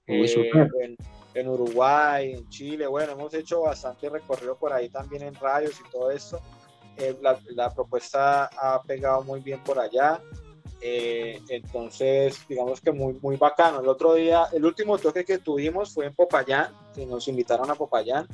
[0.05, 0.51] eh,
[0.81, 0.95] en,
[1.47, 2.87] Uruguay, en Chile.
[2.87, 6.41] Bueno, hemos hecho bastante recorrido por ahí también en radios y todo esto.
[7.21, 10.21] La, la propuesta ha pegado muy bien por allá.
[10.79, 13.79] Eh, entonces, digamos que muy, muy bacano.
[13.79, 17.75] El otro día, el último toque que tuvimos fue en Popayán, que nos invitaron a
[17.75, 18.27] Popayán,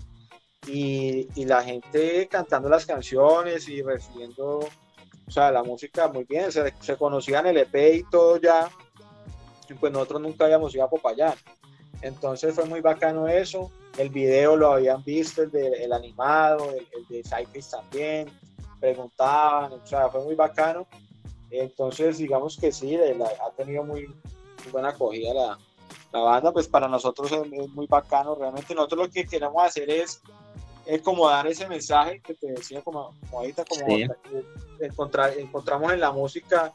[0.68, 6.52] y, y la gente cantando las canciones y recibiendo, o sea, la música muy bien,
[6.52, 8.70] se, se conocían el EP y todo ya,
[9.70, 11.34] y pues nosotros nunca habíamos ido a Popayán.
[12.04, 13.72] Entonces fue muy bacano eso.
[13.98, 18.30] El video lo habían visto, el, de, el animado, el, el de Cypress también.
[18.80, 20.86] Preguntaban, o sea, fue muy bacano.
[21.50, 24.14] Entonces, digamos que sí, ha tenido muy,
[24.72, 25.60] buena acogida la,
[26.12, 30.22] la, banda, pues para nosotros es, muy bacano, realmente nosotros lo que queremos hacer es,
[30.86, 33.86] es como dar ese mensaje que te decía como, ahorita, como
[34.80, 36.74] encontrar, encontramos en la música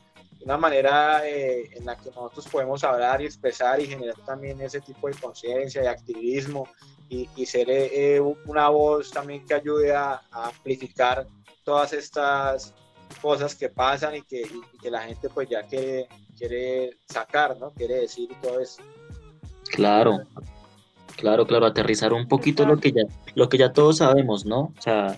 [0.48, 4.80] una manera eh, en la que nosotros podemos hablar y expresar y generar también ese
[4.80, 6.66] tipo de conciencia y activismo
[7.11, 11.26] y, y ser eh, eh, una voz también que ayude a, a amplificar
[11.64, 12.74] todas estas
[13.20, 16.08] cosas que pasan y que, que la gente pues ya quiere,
[16.38, 17.70] quiere sacar, ¿no?
[17.72, 18.80] Quiere decir todo eso.
[19.70, 20.22] Claro,
[21.16, 23.02] claro, claro, aterrizar un poquito lo que ya,
[23.34, 24.72] lo que ya todos sabemos, ¿no?
[24.78, 25.14] O sea,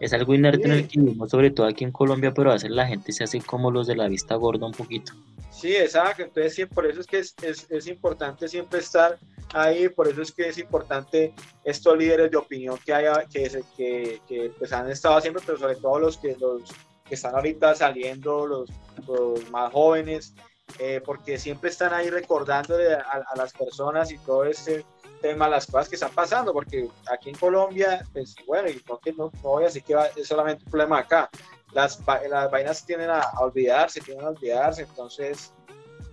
[0.00, 2.70] es algo inerte en el que vivimos, sobre todo aquí en Colombia, pero a veces
[2.70, 5.12] la gente se hace como los de la vista gorda un poquito.
[5.50, 9.18] Sí, exacto, entonces sí, por eso es que es, es, es importante siempre estar
[9.52, 11.34] ahí, por eso es que es importante
[11.64, 15.76] estos líderes de opinión que haya, que, que, que pues han estado siempre, pero sobre
[15.76, 16.62] todo los que los
[17.10, 18.70] que están ahorita saliendo, los,
[19.06, 20.32] los más jóvenes,
[20.78, 24.84] eh, porque siempre están ahí recordándole a, las personas y todo este
[25.20, 29.12] tema, las cosas que están pasando, porque aquí en Colombia, pues bueno, y no, que
[29.12, 31.30] no, voy a decir que es solamente un problema acá,
[31.72, 35.52] las, las vainas tienden a, olvidarse, tienden a olvidarse, entonces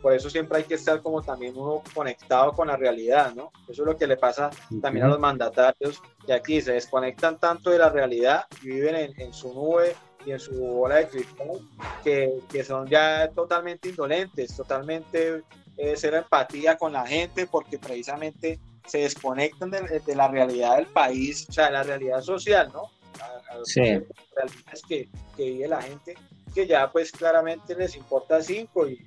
[0.01, 3.51] por eso siempre hay que estar como también uno conectado con la realidad, ¿no?
[3.67, 7.71] Eso es lo que le pasa también a los mandatarios de aquí, se desconectan tanto
[7.71, 11.61] de la realidad y viven en, en su nube y en su bola de cristal,
[12.03, 15.43] que, que son ya totalmente indolentes, totalmente
[15.77, 20.87] eh, cero empatía con la gente, porque precisamente se desconectan de, de, la realidad del
[20.87, 22.83] país, o sea, de la realidad social, ¿no?
[23.21, 23.81] A, a sí.
[23.81, 26.15] realidades que, que, vive la gente,
[26.53, 28.99] que ya pues claramente les importa cinco y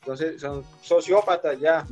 [0.00, 1.86] entonces son sociópatas ya.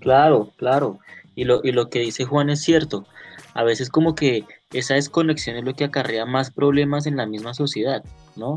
[0.00, 0.98] Claro, claro.
[1.34, 3.06] Y lo, y lo que dice Juan es cierto.
[3.54, 7.54] A veces como que esa desconexión es lo que acarrea más problemas en la misma
[7.54, 8.04] sociedad,
[8.36, 8.56] ¿no?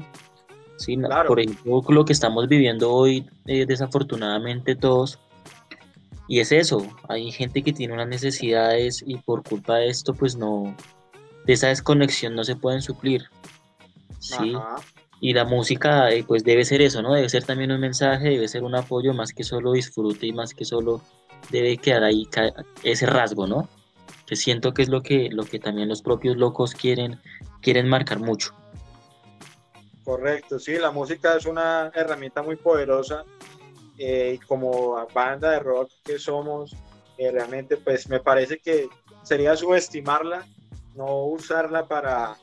[0.78, 5.20] Sí, Por ejemplo, lo que estamos viviendo hoy, eh, desafortunadamente todos,
[6.28, 10.36] y es eso, hay gente que tiene unas necesidades y por culpa de esto, pues
[10.36, 10.76] no,
[11.46, 13.26] de esa desconexión no se pueden suplir,
[14.20, 14.54] ¿sí?
[15.20, 17.14] Y la música, eh, pues debe ser eso, ¿no?
[17.14, 20.54] Debe ser también un mensaje, debe ser un apoyo más que solo disfrute y más
[20.54, 21.02] que solo
[21.50, 22.28] debe quedar ahí
[22.84, 23.70] ese rasgo, ¿no?
[24.26, 27.20] que siento que es lo que, lo que también los propios locos quieren,
[27.62, 28.54] quieren marcar mucho.
[30.04, 33.24] Correcto, sí, la música es una herramienta muy poderosa
[33.98, 36.76] eh, como banda de rock que somos,
[37.18, 38.90] eh, realmente pues me parece que
[39.24, 40.46] sería subestimarla,
[40.96, 42.38] no usarla para,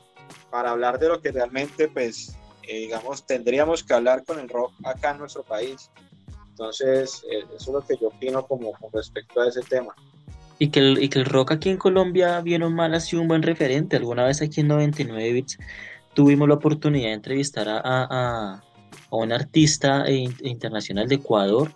[0.49, 4.73] para hablar de lo que realmente pues eh, digamos tendríamos que hablar con el rock
[4.83, 5.89] acá en nuestro país.
[6.49, 9.95] Entonces, eso es lo que yo opino como con respecto a ese tema
[10.61, 13.23] y que, el, y que el rock aquí en Colombia, bien o mal, ha sido
[13.23, 13.95] un buen referente.
[13.95, 15.57] Alguna vez aquí en 99 Bits
[16.13, 18.63] tuvimos la oportunidad de entrevistar a, a
[19.17, 21.71] un artista eh, internacional de Ecuador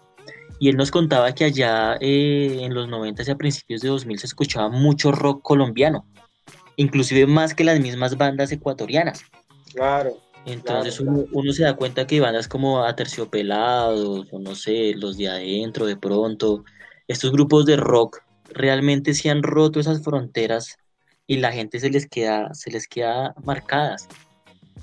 [0.60, 4.20] y él nos contaba que allá eh, en los 90 y a principios de 2000
[4.20, 6.06] se escuchaba mucho rock colombiano.
[6.78, 9.22] inclusive más que las mismas bandas ecuatorianas.
[9.74, 10.18] Claro.
[10.46, 15.30] Entonces uno, uno, se da cuenta que bandas como Aterciopelados, o no sé, los de
[15.30, 16.64] adentro de pronto,
[17.08, 18.20] estos grupos de rock
[18.50, 20.78] realmente se han roto esas fronteras
[21.28, 24.08] y la gente se les queda, se les queda marcadas.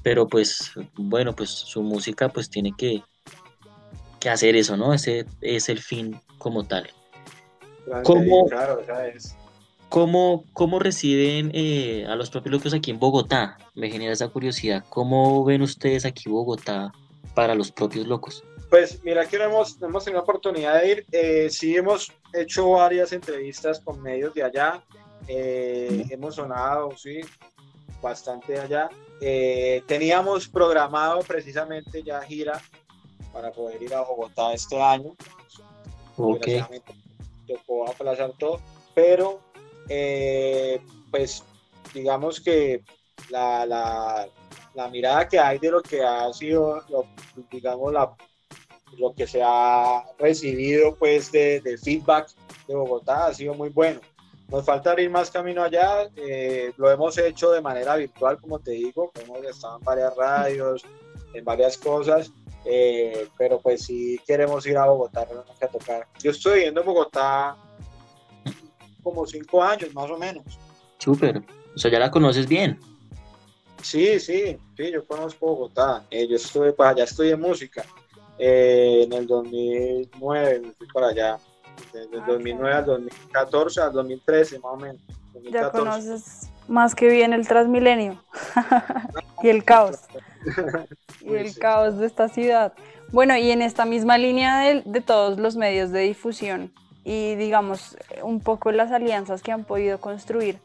[0.03, 3.03] Pero pues, bueno, pues su música pues tiene que,
[4.18, 4.94] que hacer eso, ¿no?
[4.94, 6.90] Ese es el fin como tal.
[8.05, 8.46] ¿Cómo,
[9.88, 13.59] ¿cómo, cómo reciben eh, a los propios locos aquí en Bogotá?
[13.74, 14.84] Me genera esa curiosidad.
[14.88, 16.92] ¿Cómo ven ustedes aquí Bogotá
[17.34, 18.44] para los propios locos?
[18.70, 21.07] Pues mira que no hemos, hemos tenido oportunidad de ir.
[21.12, 24.82] Eh, sí hemos hecho varias entrevistas con medios de allá.
[25.28, 27.20] Eh, hemos sonado, sí,
[28.00, 28.88] bastante allá.
[29.24, 32.60] Eh, teníamos programado precisamente ya gira
[33.32, 35.14] para poder ir a Bogotá este año.
[36.16, 36.46] Ok.
[37.46, 38.60] Tocó aplazar todo,
[38.94, 39.40] pero
[41.10, 41.44] pues
[41.94, 42.82] digamos que
[43.30, 44.28] la, la,
[44.74, 46.82] la, mirada que hay de lo que ha sido,
[47.50, 48.14] digamos, la
[48.98, 52.30] lo que se ha recibido pues de, feedback
[52.66, 54.00] de Bogotá ha sido muy bueno.
[54.53, 58.72] Nos falta abrir más camino allá, eh, lo hemos hecho de manera virtual, como te
[58.72, 60.84] digo, hemos estado en varias radios,
[61.32, 62.30] en varias cosas,
[62.66, 65.26] eh, pero pues sí queremos ir a Bogotá
[65.59, 66.07] a tocar.
[66.22, 67.57] Yo estoy viviendo en Bogotá
[69.03, 70.44] como cinco años más o menos.
[70.98, 71.42] Súper,
[71.74, 72.78] o sea, ya la conoces bien.
[73.80, 77.86] Sí, sí, sí, yo conozco Bogotá, eh, yo estuve, pues allá estudié música.
[78.38, 81.38] Eh, en el 2009 me fui para allá,
[81.92, 85.02] desde el 2009 al 2014 al 2013 más o menos.
[85.50, 88.22] Ya conoces más que bien el Transmilenio
[89.42, 90.00] y el caos.
[91.20, 92.72] y el caos de esta ciudad.
[93.10, 96.72] Bueno, y en esta misma línea de, de, todos los medios de difusión
[97.04, 100.58] y digamos un poco las alianzas que han podido construir,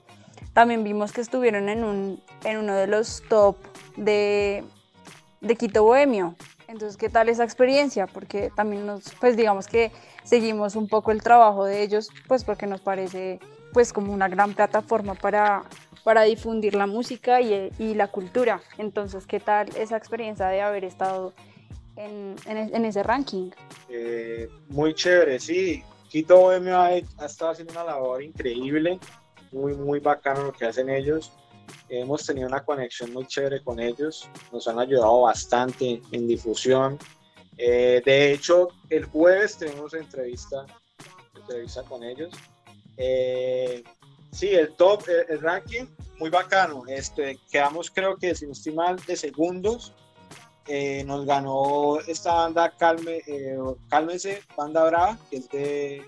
[0.53, 3.57] también vimos que estuvieron en, un, en uno de los top
[3.95, 4.63] de,
[5.41, 6.35] de Quito Bohemio.
[6.67, 8.07] Entonces, ¿qué tal esa experiencia?
[8.07, 9.91] Porque también nos, pues digamos que
[10.23, 13.39] seguimos un poco el trabajo de ellos, pues porque nos parece
[13.71, 15.63] pues como una gran plataforma para,
[16.03, 18.61] para difundir la música y, y la cultura.
[18.77, 21.33] Entonces, ¿qué tal esa experiencia de haber estado
[21.95, 23.51] en, en, ese ranking?
[23.89, 25.83] Eh, muy chévere, sí.
[26.09, 28.99] Quito Bohemio ha, ha estado haciendo una labor increíble,
[29.51, 31.31] muy, muy bacano lo que hacen ellos.
[31.89, 36.97] Hemos tenido una conexión muy chévere con ellos, nos han ayudado bastante en difusión.
[37.57, 40.65] Eh, de hecho, el jueves tenemos entrevista,
[41.35, 42.33] entrevista con ellos.
[42.97, 43.83] Eh,
[44.31, 45.85] sí, el top, el, ranking,
[46.19, 46.83] muy bacano.
[46.87, 49.93] Este, quedamos, creo que sin estimar, de segundos.
[50.69, 53.21] Eh, nos ganó esta banda Calme,
[53.89, 56.05] Cálmese, Banda Brava, que es de,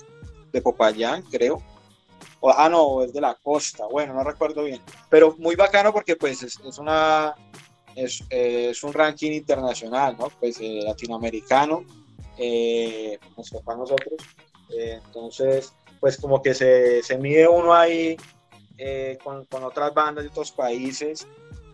[0.52, 1.64] de Popayán, creo
[2.44, 6.44] ah, no, es de la costa, bueno, no recuerdo bien, pero muy bacano porque pues
[6.44, 7.36] es, una,
[7.96, 10.30] es, un ranking internacional, ¿no?
[10.40, 11.84] Pues eh, latinoamericano,
[12.42, 14.14] eh, nos a nosotros,
[14.70, 18.16] eh, entonces pues como que se, se mide uno ahí
[18.78, 21.28] eh, con, con, otras bandas de otros países.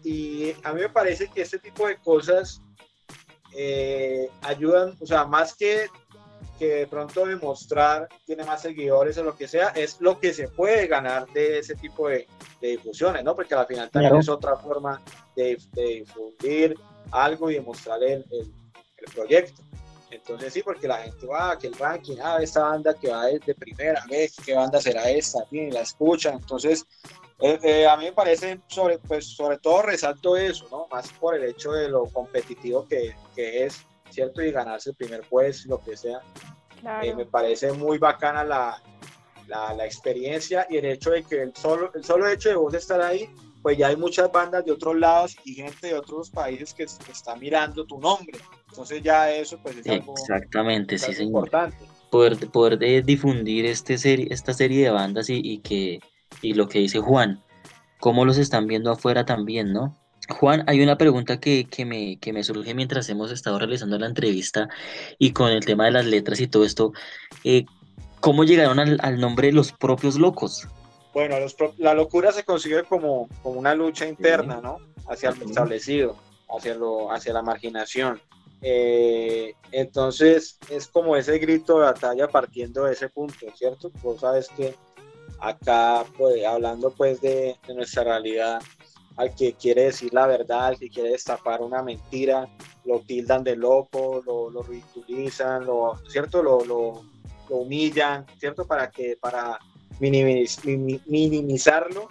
[0.03, 2.61] Y a mí me parece que este tipo de cosas
[4.41, 5.87] ayudan, o sea, más que
[6.57, 10.47] que de pronto demostrar tiene más seguidores o lo que sea, es lo que se
[10.47, 12.27] puede ganar de ese tipo de,
[12.61, 13.35] difusiones, ¿no?
[13.35, 15.01] Porque al final también es otra forma
[15.35, 16.75] de, difundir
[17.11, 18.53] algo y demostrar el, el,
[19.13, 19.61] proyecto.
[20.09, 23.55] Entonces sí, porque la gente va, que el ranking, ah, esta banda que va de,
[23.55, 26.31] primera vez, qué banda será esta, y la escucha.
[26.31, 26.87] Entonces,
[27.39, 30.87] eh, eh, a mí me parece, sobre, pues, sobre todo resalto eso, ¿no?
[30.89, 34.41] Más por el hecho de lo competitivo que, que es ¿cierto?
[34.41, 36.21] Y ganarse el primer juez, lo que sea.
[37.01, 38.81] Eh, me parece muy bacana la,
[39.47, 43.01] la, experiencia y el hecho de que el solo, el solo hecho de vos estar
[43.01, 43.29] ahí,
[43.61, 47.35] pues ya hay muchas bandas de otros lados y gente de otros países que, está
[47.35, 48.37] mirando tu nombre.
[48.69, 51.27] Entonces ya eso pues es algo Exactamente, sí, señor.
[51.27, 51.77] importante.
[52.11, 55.99] Poder, poder de difundir este serie, esta serie de bandas y, y, que,
[56.41, 57.43] y lo que dice Juan,
[57.99, 59.97] cómo los están viendo afuera también, ¿no?
[60.29, 64.69] Juan, hay una pregunta que, me, me surge mientras hemos estado realizando la entrevista
[65.19, 66.93] y con el tema de las letras y todo esto.
[67.43, 67.65] Eh,
[68.21, 70.67] ¿Cómo llegaron al, nombre de los propios locos?
[71.13, 71.35] Bueno,
[71.77, 74.79] la locura se consigue como, como una lucha interna, ¿no?
[75.07, 76.17] Hacia lo establecido,
[76.49, 78.19] hacia, lo, hacia la marginación.
[78.61, 83.91] Eh, entonces es como ese grito de batalla partiendo de ese punto, ¿cierto?
[84.01, 84.75] Vos sabes que
[85.39, 88.61] acá, pues, hablando pues de, de nuestra realidad,
[89.17, 92.47] al que quiere decir la verdad, al que quiere destapar una mentira,
[92.85, 96.43] lo tildan de loco, lo, lo ridiculizan, lo, ¿cierto?
[96.43, 97.03] Lo, lo,
[97.49, 98.65] humillan, ¿cierto?
[98.65, 99.59] Para que para
[99.99, 102.07] minimizarlo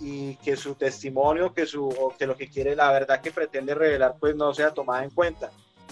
[0.00, 3.74] y que su testimonio, que, su, o que lo que quiere, la verdad que pretende
[3.74, 5.50] revelar, pues no sea tomada en cuenta.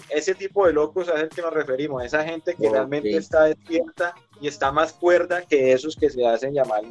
[0.09, 4.15] Ese tipo de locos es el que nos referimos, esa gente que realmente está despierta
[4.39, 6.85] y está más cuerda que esos que se hacen llamar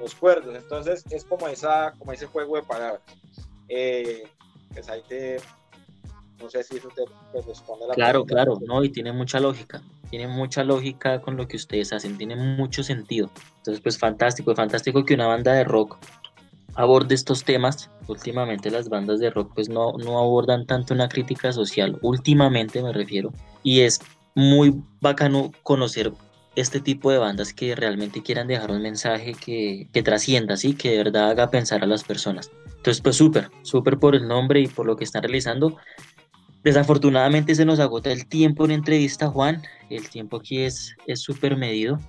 [0.00, 0.54] los, cuerdos.
[0.56, 3.02] Entonces es como, esa, como ese juego de palabras.
[3.68, 4.24] Eh,
[4.72, 5.38] pues ahí te,
[6.40, 7.04] no sé si eso te,
[7.46, 11.56] responde la Claro, claro, no, y tiene mucha lógica, tiene mucha lógica con lo que
[11.56, 13.30] ustedes hacen, tiene mucho sentido.
[13.58, 15.98] Entonces, pues fantástico, fantástico que una banda de rock
[16.76, 17.90] aborde estos temas.
[18.06, 22.92] Últimamente las bandas de rock pues no, no abordan tanto una crítica social, últimamente me
[22.92, 23.32] refiero,
[23.64, 24.00] y es
[24.36, 26.12] muy bacano conocer
[26.56, 30.74] este tipo de bandas que realmente quieran dejar un mensaje que, que trascienda, ¿sí?
[30.74, 32.50] que de verdad haga pensar a las personas.
[32.76, 35.76] Entonces, pues súper, súper por el nombre y por lo que están realizando.
[36.64, 39.62] Desafortunadamente se nos agota el tiempo en entrevista, Juan.
[39.90, 42.00] El tiempo aquí es súper medido.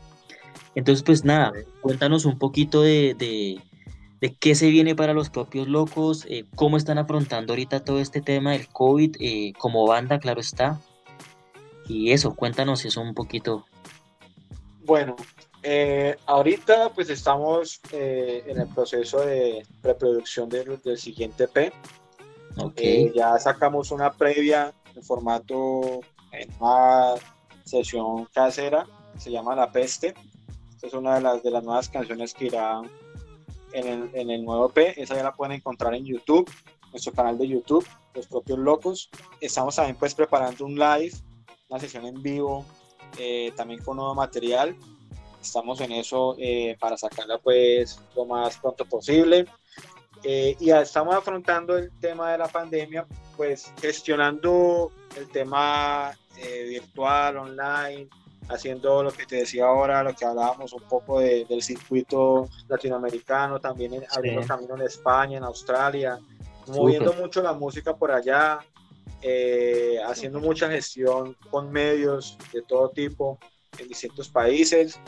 [0.77, 6.27] Entonces, pues nada, cuéntanos un poquito de, de, qué se viene para los propios locos,
[6.29, 10.79] eh, cómo están afrontando ahorita todo este tema del COVID eh, como banda, claro está.
[11.87, 13.65] Y eso, cuéntanos eso un poquito.
[14.87, 15.17] Bueno,
[15.63, 21.73] eh, ahorita pues estamos en el proceso de reproducción del, del siguiente P.
[22.77, 25.99] Eh, ya sacamos una previa en formato,
[26.31, 27.15] en una
[27.65, 30.13] sesión casera, se llama La Peste.
[30.73, 32.81] Esta es una de las, de las nuevas canciones que irá
[33.73, 34.93] en el, en el nuevo P.
[35.01, 36.49] Esa ya la pueden encontrar en YouTube,
[36.93, 39.09] nuestro canal de YouTube, Los Propios Locos.
[39.41, 41.11] Estamos también pues preparando un live,
[41.67, 42.65] una sesión en vivo,
[43.17, 44.75] eh, también con nuevo material.
[45.41, 49.45] Estamos en eso eh, para sacarla pues lo más pronto posible.
[50.23, 53.05] Eh, y estamos afrontando el tema de la pandemia,
[53.35, 58.09] pues gestionando el tema eh, virtual, online,
[58.49, 63.93] haciendo lo que te decía ahora, lo que hablábamos un poco del circuito latinoamericano, también
[63.93, 66.19] en, abriendo camino en España, en Australia,
[66.67, 68.59] moviendo mucho la música por allá,
[69.21, 73.39] eh, haciendo mucha gestión con medios de todo tipo
[73.77, 74.99] en distintos países,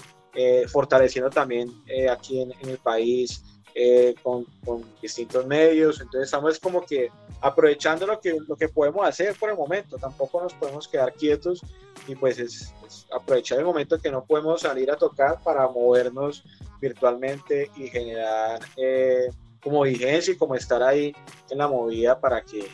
[0.72, 1.70] fortaleciendo también
[2.10, 3.43] aquí en, en el país
[3.76, 6.01] eh, con, con, distintos medios.
[6.01, 9.97] Entonces estamos como que aprovechando lo que, lo que podemos hacer por el momento.
[9.97, 11.62] Tampoco nos podemos quedar quietos
[12.07, 12.74] y pues es,
[13.12, 16.43] aprovechar el momento que no podemos salir a tocar para movernos
[16.82, 19.30] virtualmente y generar eh,
[19.62, 21.16] como vigencia y como estar ahí
[21.49, 22.68] en la movida para que,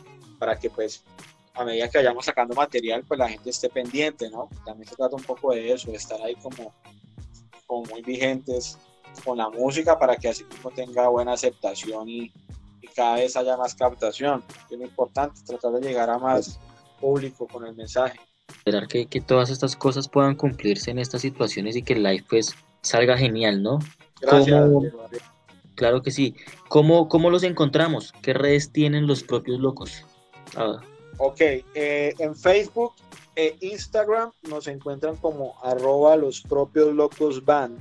[0.46, 1.04] para que pues
[1.56, 4.48] a medida que vayamos sacando material, pues la gente esté pendiente, ¿no?
[4.64, 6.72] También se trata un poco de eso, de estar ahí como,
[7.66, 8.78] como muy vigentes
[9.24, 12.32] con la música para que así mismo tenga buena aceptación y,
[12.96, 14.42] cada vez haya más captación.
[14.70, 16.60] Es muy importante tratar de llegar a más
[17.02, 18.18] público con el mensaje.
[18.48, 22.24] Esperar que, que todas estas cosas puedan cumplirse en estas situaciones y que el live
[22.30, 23.80] pues salga genial, ¿no?
[24.22, 24.70] Gracias.
[25.74, 26.36] Claro que sí.
[26.70, 28.14] ¿Cómo, ¿Cómo los encontramos?
[28.22, 30.06] ¿Qué redes tienen los propios locos?
[30.56, 30.82] Ah.
[31.18, 32.94] Ok, eh, en Facebook
[33.36, 37.80] e Instagram nos encuentran como arroba los propios locos band.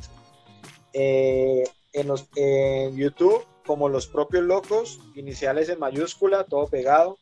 [0.93, 7.19] Eh, en, los, en YouTube como Los Propios Locos, iniciales en mayúscula, todo pegado.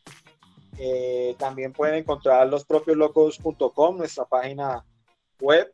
[0.78, 4.84] Eh, también pueden encontrar lospropioslocos.com, nuestra página
[5.40, 5.72] web.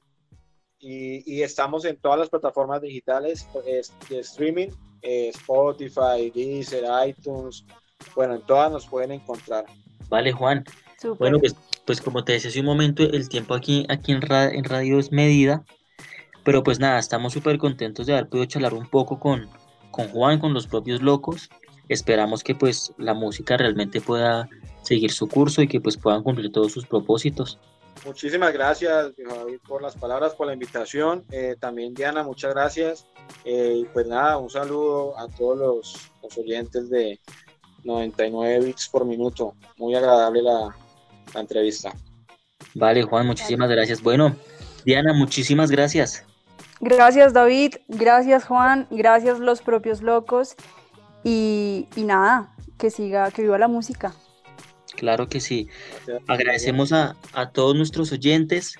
[0.81, 3.49] Y, estamos en todas las plataformas digitales
[4.09, 4.68] de streaming,
[5.03, 7.64] Spotify, Deezer, iTunes.
[8.14, 9.66] Bueno, en todas nos pueden encontrar.
[10.09, 10.64] Vale, Juan.
[11.18, 14.64] Bueno, pues, pues como te decía hace un momento, el tiempo aquí, aquí en, en
[14.64, 15.64] radio es medida.
[16.44, 19.49] Pero pues nada, estamos súper contentos de haber podido charlar un poco con,
[19.90, 21.51] con Juan, con los propios locos.
[21.88, 24.49] Esperamos que pues la música realmente pueda
[24.82, 27.59] seguir su curso y que pues puedan cumplir todos sus propósitos.
[28.07, 29.12] Muchísimas gracias
[29.66, 31.24] por las palabras, por la invitación.
[31.30, 33.07] Eh, también Diana, muchas gracias.
[33.44, 37.20] Eh, y pues nada, un saludo a todos los, los, oyentes de
[37.85, 39.55] 99 bits por minuto.
[39.76, 40.74] Muy agradable la,
[41.35, 41.93] la entrevista.
[42.74, 44.03] Vale, Juan, muchísimas gracias.
[44.03, 44.37] Bueno,
[44.85, 46.24] Diana, muchísimas gracias.
[46.81, 50.55] Gracias David, gracias Juan, gracias los propios locos
[51.24, 54.14] y, nada, que siga, que viva la música.
[54.97, 55.68] Claro que sí.
[56.26, 58.79] Agradecemos a, a todos nuestros oyentes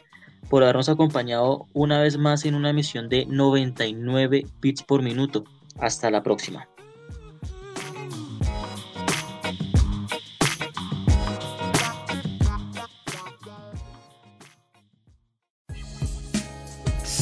[0.49, 5.45] por habernos acompañado una vez más en una emisión de 99 bits por minuto.
[5.79, 6.69] Hasta la próxima.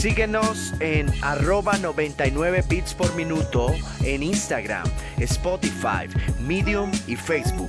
[0.07, 4.87] Síguenos en arroba 99 bits por minuto en Instagram,
[5.19, 6.07] Spotify,
[6.39, 7.69] Medium y Facebook.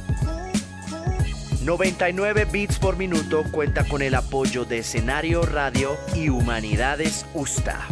[1.63, 7.87] 99 bits por minuto cuenta con el apoyo de Escenario Radio y Humanidades USTA.